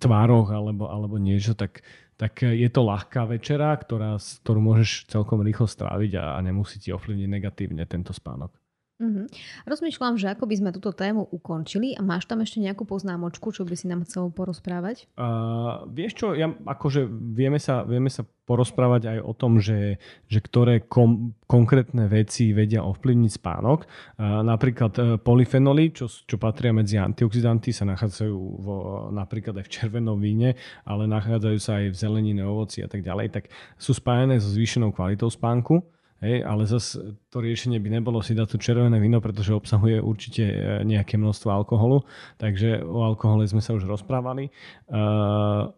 tvároch 0.00 0.48
alebo, 0.50 0.88
alebo 0.88 1.20
niečo, 1.20 1.54
tak 1.54 1.86
tak 2.16 2.46
je 2.46 2.68
to 2.70 2.80
ľahká 2.86 3.26
večera, 3.26 3.74
ktorá, 3.76 4.16
ktorú 4.18 4.60
môžeš 4.62 5.10
celkom 5.10 5.42
rýchlo 5.42 5.66
stráviť 5.66 6.12
a, 6.18 6.24
a 6.34 6.38
nemusí 6.40 6.80
ti 6.80 6.94
ovplyvniť 6.94 7.28
negatívne 7.28 7.84
tento 7.84 8.14
spánok. 8.14 8.63
Uh-huh. 9.02 9.26
Rozmýšľam, 9.66 10.14
že 10.22 10.30
ako 10.30 10.46
by 10.46 10.54
sme 10.54 10.70
túto 10.70 10.94
tému 10.94 11.26
ukončili 11.34 11.98
a 11.98 12.00
máš 12.00 12.30
tam 12.30 12.46
ešte 12.46 12.62
nejakú 12.62 12.86
poznámočku, 12.86 13.50
čo 13.50 13.66
by 13.66 13.74
si 13.74 13.90
nám 13.90 14.06
chcel 14.06 14.30
porozprávať? 14.30 15.10
Uh, 15.18 15.82
vieš 15.90 16.22
čo, 16.22 16.26
ja, 16.38 16.54
akože 16.54 17.10
vieme 17.10 17.58
sa, 17.58 17.82
vieme 17.82 18.06
sa 18.06 18.22
porozprávať 18.46 19.10
aj 19.10 19.18
o 19.26 19.32
tom, 19.34 19.58
že, 19.58 19.98
že 20.30 20.38
ktoré 20.38 20.86
kom, 20.86 21.34
konkrétne 21.50 22.06
veci 22.06 22.54
vedia 22.54 22.86
ovplyvniť 22.86 23.32
spánok. 23.34 23.82
Uh, 24.14 24.46
napríklad 24.46 24.92
uh, 25.02 25.06
polyfenoly, 25.18 25.90
čo, 25.90 26.06
čo 26.06 26.38
patria 26.38 26.70
medzi 26.70 26.94
antioxidanty, 26.94 27.74
sa 27.74 27.82
nachádzajú 27.90 28.36
vo, 28.38 28.76
napríklad 29.10 29.58
aj 29.58 29.66
v 29.66 29.72
červenom 29.74 30.22
víne, 30.22 30.54
ale 30.86 31.10
nachádzajú 31.10 31.58
sa 31.58 31.82
aj 31.82 31.90
v 31.90 31.96
zelenine, 31.98 32.46
ovoci 32.46 32.86
a 32.86 32.86
tak 32.86 33.02
ďalej, 33.02 33.34
tak 33.34 33.44
sú 33.74 33.90
spájené 33.90 34.38
so 34.38 34.54
zvýšenou 34.54 34.94
kvalitou 34.94 35.26
spánku. 35.26 35.82
Hej, 36.24 36.40
ale 36.40 36.64
zase 36.64 37.20
to 37.28 37.44
riešenie 37.44 37.76
by 37.84 38.00
nebolo 38.00 38.24
si 38.24 38.32
dať 38.32 38.48
tu 38.48 38.56
červené 38.56 38.96
víno, 38.96 39.20
pretože 39.20 39.52
obsahuje 39.52 40.00
určite 40.00 40.40
e, 40.40 40.56
nejaké 40.88 41.20
množstvo 41.20 41.52
alkoholu. 41.52 42.08
Takže 42.40 42.80
o 42.80 43.04
alkohole 43.04 43.44
sme 43.44 43.60
sa 43.60 43.76
už 43.76 43.84
rozprávali. 43.84 44.48
Uh, 44.88 45.68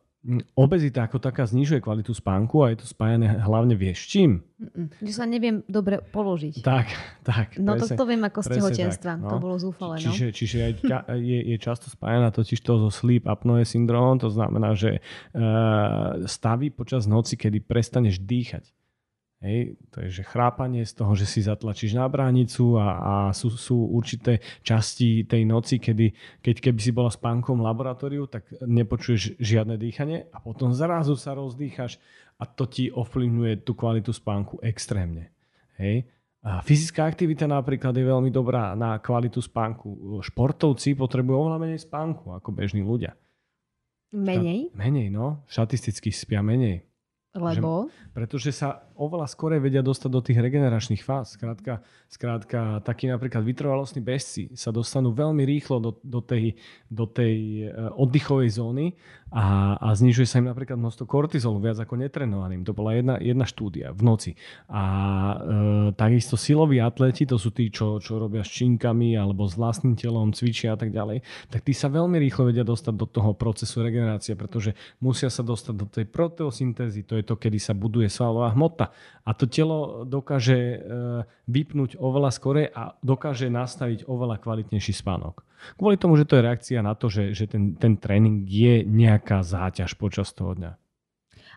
obezita 0.59 1.07
ako 1.07 1.23
taká 1.23 1.47
znižuje 1.47 1.79
kvalitu 1.79 2.11
spánku 2.11 2.67
a 2.67 2.75
je 2.75 2.83
to 2.83 2.87
spájane 2.87 3.27
hlavne 3.43 3.79
vieš 3.79 4.11
čím? 4.11 4.43
Že 4.99 5.13
sa 5.15 5.25
neviem 5.27 5.63
dobre 5.71 6.03
položiť. 6.03 6.67
Tak, 6.67 6.87
tak. 7.23 7.59
No 7.63 7.79
presne, 7.79 7.95
to, 7.95 8.03
to 8.03 8.05
viem 8.11 8.23
ako 8.27 8.41
z 8.43 8.49
tehotenstva. 8.59 9.13
No. 9.23 9.31
To 9.31 9.37
bolo 9.39 9.57
zúfale. 9.59 10.03
No. 10.03 10.11
Čiže, 10.11 10.27
čiže 10.35 10.57
je, 10.63 10.71
je, 11.15 11.39
je 11.55 11.57
často 11.63 11.87
spájana 11.91 12.35
totiž 12.35 12.59
to 12.59 12.87
so 12.87 12.91
sleep 12.91 13.31
apnoe 13.31 13.63
syndrom, 13.63 14.19
to 14.19 14.27
znamená, 14.27 14.75
že 14.75 14.99
uh, 14.99 16.27
staví 16.27 16.75
počas 16.75 17.07
noci, 17.07 17.39
kedy 17.39 17.63
prestaneš 17.63 18.19
dýchať. 18.19 18.67
Hej, 19.47 19.79
to 19.95 20.03
je, 20.03 20.11
že 20.11 20.27
chrápanie 20.27 20.83
z 20.83 20.99
toho, 20.99 21.15
že 21.15 21.23
si 21.23 21.39
zatlačíš 21.39 21.95
na 21.95 22.11
bránicu 22.11 22.75
a, 22.83 22.87
a 22.99 23.15
sú, 23.31 23.55
sú 23.55 23.79
určité 23.95 24.43
časti 24.67 25.23
tej 25.23 25.47
noci, 25.47 25.79
kedy 25.79 26.11
keď 26.43 26.57
keby 26.59 26.81
si 26.83 26.91
bola 26.91 27.15
spánkom 27.15 27.63
v 27.63 27.67
laboratóriu, 27.71 28.27
tak 28.27 28.51
nepočuješ 28.59 29.39
žiadne 29.39 29.79
dýchanie 29.79 30.27
a 30.35 30.43
potom 30.43 30.75
zrazu 30.75 31.15
sa 31.15 31.39
rozdýchaš 31.39 32.03
a 32.43 32.45
to 32.45 32.67
ti 32.67 32.91
ovplyvňuje 32.91 33.63
tú 33.63 33.79
kvalitu 33.79 34.11
spánku 34.11 34.59
extrémne. 34.67 35.31
Hej. 35.79 36.11
A 36.43 36.59
fyzická 36.67 37.07
aktivita 37.07 37.47
napríklad 37.47 37.95
je 37.95 38.03
veľmi 38.03 38.35
dobrá 38.35 38.75
na 38.75 38.99
kvalitu 38.99 39.39
spánku. 39.39 40.19
Športovci 40.27 40.99
potrebujú 40.99 41.47
oveľa 41.47 41.59
menej 41.63 41.87
spánku 41.87 42.35
ako 42.35 42.51
bežní 42.51 42.83
ľudia. 42.83 43.15
Menej? 44.11 44.71
Šta- 44.71 44.79
menej, 44.79 45.07
no. 45.15 45.43
Štatisticky 45.47 46.11
spia 46.11 46.43
menej. 46.43 46.87
Lebo? 47.37 47.93
Že, 47.93 48.15
pretože 48.17 48.51
sa 48.55 48.89
oveľa 48.97 49.29
skore 49.29 49.61
vedia 49.61 49.85
dostať 49.85 50.11
do 50.11 50.21
tých 50.25 50.41
regeneračných 50.41 51.05
fáz. 51.05 51.37
Skrátka, 51.37 51.85
skrátka 52.09 52.81
takí 52.83 53.07
napríklad 53.07 53.45
vytrvalostní 53.45 54.01
bezci 54.01 54.51
sa 54.57 54.73
dostanú 54.73 55.13
veľmi 55.13 55.45
rýchlo 55.45 55.79
do, 55.79 55.91
do 56.01 56.21
tej, 56.25 56.57
do 56.89 57.05
tej 57.05 57.69
e, 57.69 57.93
oddychovej 57.95 58.51
zóny 58.57 58.87
a, 59.31 59.77
a 59.77 59.89
znižuje 59.93 60.27
sa 60.27 60.39
im 60.41 60.49
napríklad 60.49 60.79
množstvo 60.79 61.05
kortizolu 61.05 61.59
viac 61.59 61.77
ako 61.83 61.99
netrenovaným. 61.99 62.65
To 62.65 62.73
bola 62.73 62.95
jedna, 62.95 63.19
jedna 63.19 63.45
štúdia 63.45 63.91
v 63.93 64.03
noci. 64.07 64.31
A 64.71 64.83
e, 64.83 65.37
takisto 65.99 66.39
siloví 66.39 66.79
atleti, 66.79 67.27
to 67.27 67.37
sú 67.37 67.53
tí, 67.53 67.69
čo, 67.69 67.99
čo 67.99 68.17
robia 68.17 68.47
s 68.47 68.51
činkami 68.55 69.19
alebo 69.19 69.45
s 69.45 69.59
vlastným 69.59 69.99
telom, 69.99 70.31
cvičia 70.31 70.75
a 70.75 70.79
tak 70.79 70.95
ďalej, 70.95 71.27
tak 71.51 71.67
tí 71.67 71.75
sa 71.75 71.91
veľmi 71.91 72.17
rýchlo 72.23 72.49
vedia 72.49 72.63
dostať 72.63 72.95
do 72.95 73.07
toho 73.11 73.35
procesu 73.35 73.83
regenerácie, 73.83 74.39
pretože 74.39 74.73
musia 75.03 75.29
sa 75.29 75.43
dostať 75.43 75.75
do 75.75 75.87
tej 75.91 76.07
proteosyntézy, 76.07 77.03
to 77.03 77.19
je 77.19 77.25
to, 77.27 77.35
kedy 77.35 77.59
sa 77.59 77.75
buduje 77.75 78.07
svalová 78.07 78.55
hmota. 78.55 78.86
A 79.27 79.31
to 79.35 79.51
telo 79.51 80.07
dokáže 80.07 80.57
e, 80.57 80.79
vypnúť 81.51 81.99
oveľa 81.99 82.31
skore 82.31 82.63
a 82.71 82.95
dokáže 83.03 83.51
nastaviť 83.51 84.07
oveľa 84.07 84.39
kvalitnejší 84.39 84.95
spánok. 84.95 85.43
Kvôli 85.75 85.99
tomu, 85.99 86.15
že 86.21 86.29
to 86.29 86.39
je 86.39 86.47
reakcia 86.47 86.81
na 86.85 86.95
to, 86.95 87.11
že, 87.11 87.35
že 87.35 87.51
ten, 87.51 87.75
ten 87.75 87.99
tréning 87.99 88.47
je 88.47 88.87
nejaká 88.87 89.43
záťaž 89.43 89.99
počas 89.99 90.31
toho 90.31 90.55
dňa. 90.55 90.86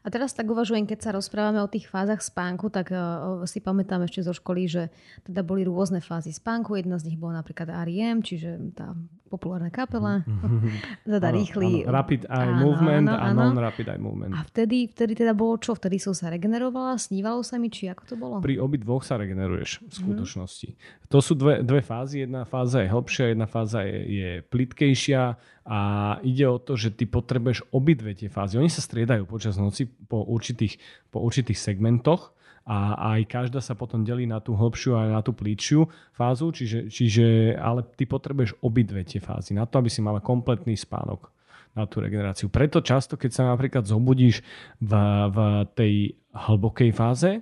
A 0.03 0.07
teraz 0.07 0.31
tak 0.31 0.47
uvažujem, 0.47 0.87
keď 0.87 0.99
sa 0.99 1.11
rozprávame 1.11 1.59
o 1.59 1.67
tých 1.67 1.91
fázach 1.91 2.23
spánku, 2.23 2.71
tak 2.71 2.91
uh, 2.95 3.43
si 3.43 3.59
pamätám 3.59 4.07
ešte 4.07 4.23
zo 4.23 4.33
školy, 4.35 4.63
že 4.69 4.83
teda 5.27 5.43
boli 5.43 5.67
rôzne 5.67 5.99
fázy 5.99 6.31
spánku. 6.31 6.79
Jedna 6.79 6.95
z 6.95 7.11
nich 7.11 7.17
bola 7.19 7.43
napríklad 7.43 7.67
R.E.M., 7.67 8.23
čiže 8.23 8.75
tá 8.75 8.95
populárna 9.29 9.69
kapela. 9.69 10.25
teda 11.05 11.29
rýchly... 11.29 11.85
Áno, 11.85 11.93
rapid 11.93 12.25
eye 12.25 12.49
áno, 12.49 12.61
movement 12.65 13.07
áno, 13.13 13.21
áno. 13.21 13.39
a 13.39 13.47
non-rapid 13.53 13.87
eye 13.93 14.01
movement. 14.01 14.33
A 14.33 14.41
vtedy, 14.49 14.89
vtedy 14.89 15.13
teda 15.13 15.37
bolo 15.37 15.61
čo? 15.61 15.77
Vtedy 15.77 16.01
som 16.01 16.17
sa 16.17 16.33
regenerovala? 16.33 16.97
Snívalo 16.97 17.45
sa 17.45 17.61
mi? 17.61 17.69
Či 17.69 17.93
ako 17.93 18.03
to 18.09 18.15
bolo? 18.17 18.35
Pri 18.41 18.57
obi 18.57 18.81
dvoch 18.81 19.05
sa 19.05 19.21
regeneruješ 19.21 19.85
v 19.85 19.85
mhm. 19.85 19.93
skutočnosti. 19.93 20.69
Mm. 20.73 21.07
To 21.13 21.19
sú 21.21 21.37
dve, 21.37 21.61
dve 21.61 21.85
fázy. 21.85 22.25
Jedna 22.25 22.43
fáza 22.49 22.81
je 22.81 22.89
hlbšia, 22.89 23.25
jedna 23.37 23.45
fáza 23.45 23.85
je, 23.85 23.99
je 24.09 24.29
plitkejšia 24.49 25.37
a 25.65 25.79
ide 26.23 26.47
o 26.47 26.57
to, 26.57 26.79
že 26.79 26.95
ty 26.95 27.09
potrebuješ 27.09 27.71
obidve 27.75 28.15
tie 28.15 28.31
fázy. 28.31 28.59
Oni 28.59 28.71
sa 28.71 28.83
striedajú 28.83 29.27
počas 29.27 29.59
noci 29.59 29.85
po 29.85 30.23
určitých, 30.23 30.79
po 31.11 31.19
určitých 31.23 31.59
segmentoch 31.59 32.31
a 32.69 32.93
aj 33.17 33.25
každá 33.25 33.59
sa 33.65 33.73
potom 33.73 34.05
delí 34.05 34.29
na 34.29 34.37
tú 34.37 34.53
hlbšiu 34.53 34.91
a 34.93 35.09
na 35.09 35.21
tú 35.25 35.33
plíčiu 35.33 35.89
fázu, 36.13 36.53
čiže, 36.53 36.91
čiže 36.91 37.57
ale 37.57 37.81
ty 37.97 38.05
potrebuješ 38.05 38.61
obidve 38.61 39.01
tie 39.01 39.17
fázy 39.17 39.57
na 39.57 39.65
to, 39.65 39.81
aby 39.81 39.89
si 39.89 40.05
mala 40.05 40.21
kompletný 40.21 40.77
spánok 40.77 41.33
na 41.73 41.85
tú 41.85 42.01
regeneráciu. 42.01 42.49
Preto 42.49 42.81
často, 42.81 43.17
keď 43.17 43.31
sa 43.33 43.43
napríklad 43.49 43.85
zobudíš 43.85 44.41
v, 44.81 44.91
v 45.29 45.37
tej 45.73 45.93
hlbokej 46.33 46.91
fáze, 46.93 47.41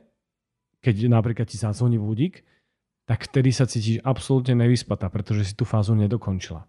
keď 0.84 1.12
napríklad 1.12 1.48
ti 1.48 1.60
zazvoní 1.60 2.00
budík, 2.00 2.44
tak 3.08 3.24
vtedy 3.28 3.56
sa 3.56 3.64
cítiš 3.64 4.04
absolútne 4.04 4.68
nevyspatá, 4.68 5.08
pretože 5.08 5.52
si 5.52 5.54
tú 5.56 5.64
fázu 5.64 5.96
nedokončila. 5.96 6.68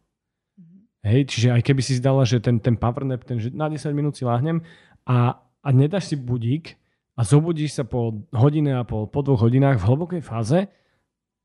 Hej, 1.06 1.30
čiže 1.30 1.48
aj 1.54 1.62
keby 1.62 1.82
si 1.82 1.98
zdala, 1.98 2.26
že 2.26 2.42
ten, 2.42 2.58
ten 2.58 2.74
power 2.74 3.06
nap, 3.06 3.22
ten, 3.22 3.38
že 3.38 3.54
na 3.54 3.70
10 3.70 3.94
minút 3.94 4.18
si 4.18 4.26
láhnem 4.26 4.60
a, 5.06 5.38
a 5.62 5.68
nedáš 5.70 6.10
si 6.10 6.16
budík, 6.18 6.74
a 7.18 7.26
zobudíš 7.26 7.74
sa 7.74 7.82
po 7.82 8.14
hodine 8.30 8.78
a 8.78 8.86
pol, 8.86 9.10
po 9.10 9.26
dvoch 9.26 9.42
hodinách 9.42 9.82
v 9.82 9.86
hlbokej 9.90 10.22
fáze, 10.22 10.70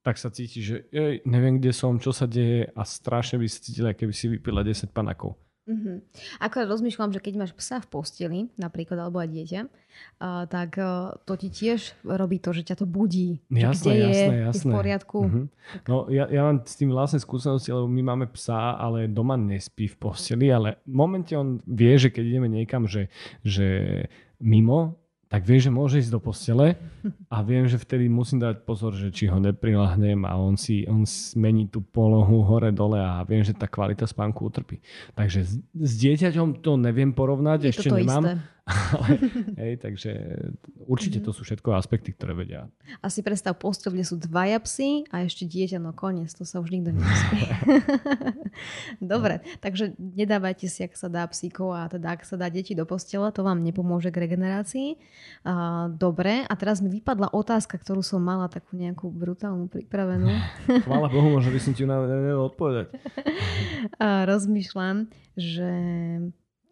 tak 0.06 0.22
sa 0.22 0.30
cítiš, 0.30 0.64
že 0.64 0.78
jej, 0.94 1.26
neviem, 1.26 1.58
kde 1.58 1.74
som, 1.74 1.98
čo 1.98 2.14
sa 2.14 2.30
deje 2.30 2.70
a 2.70 2.86
strašne 2.86 3.42
by 3.42 3.48
si 3.50 3.58
cítila, 3.58 3.98
keby 3.98 4.14
si 4.14 4.30
vypila 4.30 4.62
10 4.62 4.94
panakov. 4.94 5.34
Mm-hmm. 5.64 5.98
Ako 6.44 6.68
rozmýšľam, 6.68 7.16
že 7.16 7.24
keď 7.24 7.34
máš 7.40 7.52
psa 7.56 7.80
v 7.80 7.88
posteli, 7.88 8.40
napríklad, 8.60 9.00
alebo 9.00 9.24
aj 9.24 9.32
dieťa, 9.32 9.62
uh, 9.64 10.44
tak 10.52 10.76
uh, 10.76 11.16
to 11.24 11.40
ti 11.40 11.48
tiež 11.48 11.96
robí 12.04 12.44
to, 12.44 12.52
že 12.52 12.68
ťa 12.68 12.84
to 12.84 12.86
budí. 12.86 13.40
Jasné, 13.48 13.96
kde 13.96 14.04
jasné, 14.04 14.36
je, 14.36 14.44
jasné. 14.52 14.72
V 14.72 14.76
poriadku. 14.76 15.20
Mm-hmm. 15.24 15.46
No, 15.88 15.96
ja, 16.12 16.28
ja 16.28 16.42
mám 16.52 16.68
s 16.68 16.76
tým 16.76 16.92
vlastne 16.92 17.24
skúsenosti, 17.24 17.72
lebo 17.72 17.88
my 17.88 18.02
máme 18.04 18.26
psa, 18.36 18.76
ale 18.76 19.08
doma 19.08 19.40
nespí 19.40 19.88
v 19.88 19.96
posteli, 19.96 20.52
ale 20.52 20.84
v 20.84 20.96
momente 21.00 21.32
on 21.32 21.64
vie, 21.64 21.96
že 21.96 22.12
keď 22.12 22.24
ideme 22.28 22.52
niekam, 22.52 22.84
že, 22.84 23.08
že 23.48 23.68
mimo, 24.44 25.00
tak 25.34 25.50
vie, 25.50 25.58
že 25.58 25.74
môže 25.74 25.98
ísť 25.98 26.14
do 26.14 26.22
postele 26.22 26.78
a 27.34 27.42
viem, 27.42 27.66
že 27.66 27.82
vtedy 27.82 28.06
musím 28.06 28.38
dať 28.38 28.70
pozor, 28.70 28.94
že 28.94 29.10
či 29.10 29.26
ho 29.26 29.42
neprilahnem 29.42 30.30
a 30.30 30.38
on 30.38 30.54
si 30.54 30.86
on 30.86 31.10
zmení 31.10 31.66
tú 31.74 31.82
polohu 31.82 32.46
hore-dole 32.46 33.02
a 33.02 33.26
viem, 33.26 33.42
že 33.42 33.58
tá 33.58 33.66
kvalita 33.66 34.06
spánku 34.06 34.46
utrpí. 34.46 34.78
Takže 35.18 35.42
s, 35.42 35.58
s 35.74 35.92
dieťaťom 35.98 36.62
to 36.62 36.78
neviem 36.78 37.18
porovnať, 37.18 37.66
Je 37.66 37.74
ešte 37.74 37.90
nemám. 37.90 38.38
Isté. 38.38 38.53
Ale, 38.64 39.20
hej, 39.62 39.74
takže 39.84 40.12
určite 40.88 41.20
to 41.20 41.36
sú 41.36 41.44
všetko 41.44 41.76
aspekty, 41.76 42.16
ktoré 42.16 42.32
vedia. 42.32 42.72
Asi 43.04 43.20
predstav 43.20 43.60
posteľ, 43.60 43.92
kde 43.92 44.06
sú 44.08 44.16
dvaja 44.16 44.56
psy 44.64 45.04
a 45.12 45.28
ešte 45.28 45.44
dieťa, 45.44 45.84
no 45.84 45.92
koniec, 45.92 46.32
to 46.32 46.48
sa 46.48 46.64
už 46.64 46.72
nikto 46.72 46.92
nevyspí. 46.96 47.40
Dobre, 49.04 49.44
takže 49.60 50.00
nedávajte 50.00 50.72
si, 50.72 50.80
ak 50.88 50.96
sa 50.96 51.12
dá 51.12 51.28
psíkov 51.28 51.76
a 51.76 51.92
teda 51.92 52.16
ak 52.16 52.24
sa 52.24 52.40
dá 52.40 52.48
deti 52.48 52.72
do 52.72 52.88
postela, 52.88 53.36
to 53.36 53.44
vám 53.44 53.60
nepomôže 53.60 54.16
k 54.16 54.32
regenerácii. 54.32 54.96
Dobre, 56.00 56.48
a 56.48 56.54
teraz 56.56 56.80
mi 56.80 56.88
vypadla 56.88 57.36
otázka, 57.36 57.76
ktorú 57.76 58.00
som 58.00 58.24
mala 58.24 58.48
takú 58.48 58.80
nejakú 58.80 59.12
brutálnu 59.12 59.68
pripravenú. 59.68 60.32
Chvála 60.88 61.12
Bohu, 61.12 61.36
možno 61.36 61.52
by 61.52 61.60
som 61.60 61.76
ti 61.76 61.84
nevedel 61.84 62.40
odpovedať. 62.40 62.96
Rozmýšľam, 64.00 65.12
že 65.36 65.70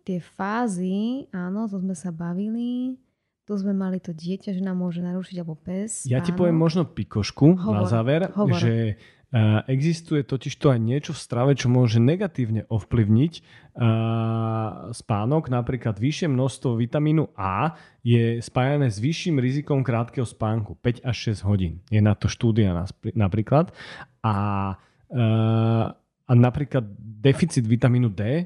tie 0.01 0.19
fázy, 0.21 1.29
áno, 1.31 1.69
to 1.69 1.77
sme 1.81 1.93
sa 1.93 2.09
bavili, 2.09 2.97
tu 3.45 3.57
sme 3.57 3.73
mali 3.73 3.97
to 3.97 4.13
dieťa, 4.13 4.53
že 4.53 4.61
nám 4.61 4.79
môže 4.79 5.01
narušiť, 5.01 5.35
alebo 5.41 5.57
pes. 5.57 6.05
Ja 6.05 6.21
áno. 6.21 6.25
ti 6.29 6.31
poviem 6.31 6.55
možno 6.55 6.85
pikošku 6.85 7.57
hovor, 7.57 7.73
na 7.73 7.83
záver, 7.89 8.29
hovor. 8.31 8.55
že 8.55 8.95
uh, 8.95 9.65
existuje 9.65 10.21
totiž 10.21 10.53
to 10.61 10.71
aj 10.71 10.79
niečo 10.79 11.11
v 11.11 11.19
strave, 11.19 11.51
čo 11.57 11.67
môže 11.67 11.97
negatívne 11.97 12.69
ovplyvniť 12.69 13.33
uh, 13.41 14.93
spánok. 14.93 15.49
Napríklad 15.49 15.97
vyššie 15.97 16.29
množstvo 16.29 16.77
vitamínu 16.77 17.33
A 17.33 17.75
je 18.05 18.39
spájané 18.39 18.93
s 18.93 19.01
vyšším 19.01 19.41
rizikom 19.41 19.81
krátkeho 19.81 20.23
spánku, 20.23 20.77
5 20.79 21.03
až 21.03 21.35
6 21.35 21.47
hodín. 21.49 21.81
Je 21.89 21.99
na 21.99 22.13
to 22.13 22.29
štúdia 22.29 22.77
napríklad. 23.17 23.73
A, 24.21 24.35
uh, 25.11 25.85
a 26.23 26.31
napríklad 26.31 26.85
deficit 27.01 27.65
vitamínu 27.65 28.13
D 28.13 28.45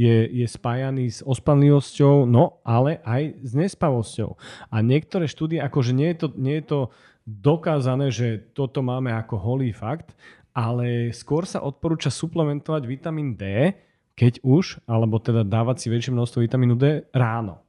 je, 0.00 0.16
je 0.32 0.46
spájaný 0.48 1.12
s 1.12 1.20
ospanlivosťou, 1.20 2.24
no 2.24 2.64
ale 2.64 3.04
aj 3.04 3.36
s 3.44 3.52
nespavosťou. 3.52 4.40
A 4.72 4.80
niektoré 4.80 5.28
štúdie, 5.28 5.60
akože 5.60 5.92
nie 5.92 6.16
je 6.16 6.16
to, 6.24 6.28
nie 6.40 6.56
je 6.60 6.64
to 6.64 6.80
dokázané, 7.28 8.08
že 8.08 8.40
toto 8.56 8.80
máme 8.80 9.12
ako 9.12 9.36
holý 9.36 9.76
fakt, 9.76 10.16
ale 10.56 11.12
skôr 11.12 11.44
sa 11.44 11.60
odporúča 11.60 12.08
suplementovať 12.08 12.82
vitamín 12.88 13.36
D, 13.36 13.76
keď 14.16 14.40
už, 14.40 14.80
alebo 14.88 15.20
teda 15.20 15.44
dávať 15.44 15.76
si 15.84 15.86
väčšie 15.92 16.16
množstvo 16.16 16.48
vitamínu 16.48 16.74
D 16.80 17.04
ráno. 17.12 17.60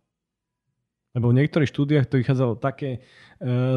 Lebo 1.12 1.36
v 1.36 1.44
niektorých 1.44 1.67
štúdiách 1.67 2.08
to 2.08 2.24
vychádzalo 2.24 2.56
také 2.63 2.89
e, 2.96 3.00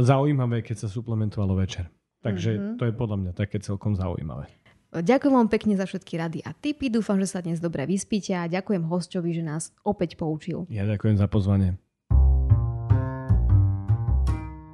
zaujímavé, 0.06 0.62
keď 0.62 0.86
sa 0.86 0.88
suplementovalo 0.88 1.58
večer. 1.58 1.90
Takže 2.22 2.50
mm-hmm. 2.54 2.76
to 2.78 2.82
je 2.86 2.94
podľa 2.94 3.16
mňa 3.18 3.32
také 3.34 3.58
celkom 3.58 3.98
zaujímavé. 3.98 4.46
Ďakujem 4.94 5.34
vám 5.34 5.50
pekne 5.50 5.74
za 5.74 5.90
všetky 5.90 6.14
rady 6.22 6.38
a 6.46 6.54
tipy. 6.54 6.86
Dúfam, 6.86 7.18
že 7.18 7.26
sa 7.26 7.42
dnes 7.42 7.58
dobre 7.58 7.82
vyspíte 7.82 8.30
a 8.30 8.46
ďakujem 8.46 8.86
hostovi, 8.86 9.34
že 9.34 9.42
nás 9.42 9.74
opäť 9.82 10.14
poučil. 10.14 10.70
Ja 10.70 10.86
ďakujem 10.86 11.18
za 11.18 11.26
pozvanie. 11.26 11.74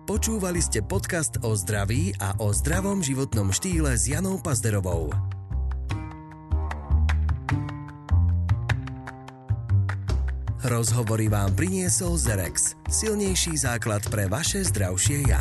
Počúvali 0.05 0.61
ste 0.61 0.85
podcast 0.85 1.41
o 1.41 1.57
zdraví 1.57 2.13
a 2.21 2.37
o 2.43 2.53
zdravom 2.53 3.01
životnom 3.01 3.49
štýle 3.55 3.97
s 3.97 4.11
Janou 4.11 4.43
Pazderovou. 4.43 5.09
Rozhovory 10.61 11.33
vám 11.33 11.57
priniesol 11.57 12.21
Zerex, 12.21 12.77
silnejší 12.93 13.57
základ 13.57 14.05
pre 14.13 14.29
vaše 14.29 14.61
zdravšie 14.61 15.25
ja. 15.25 15.41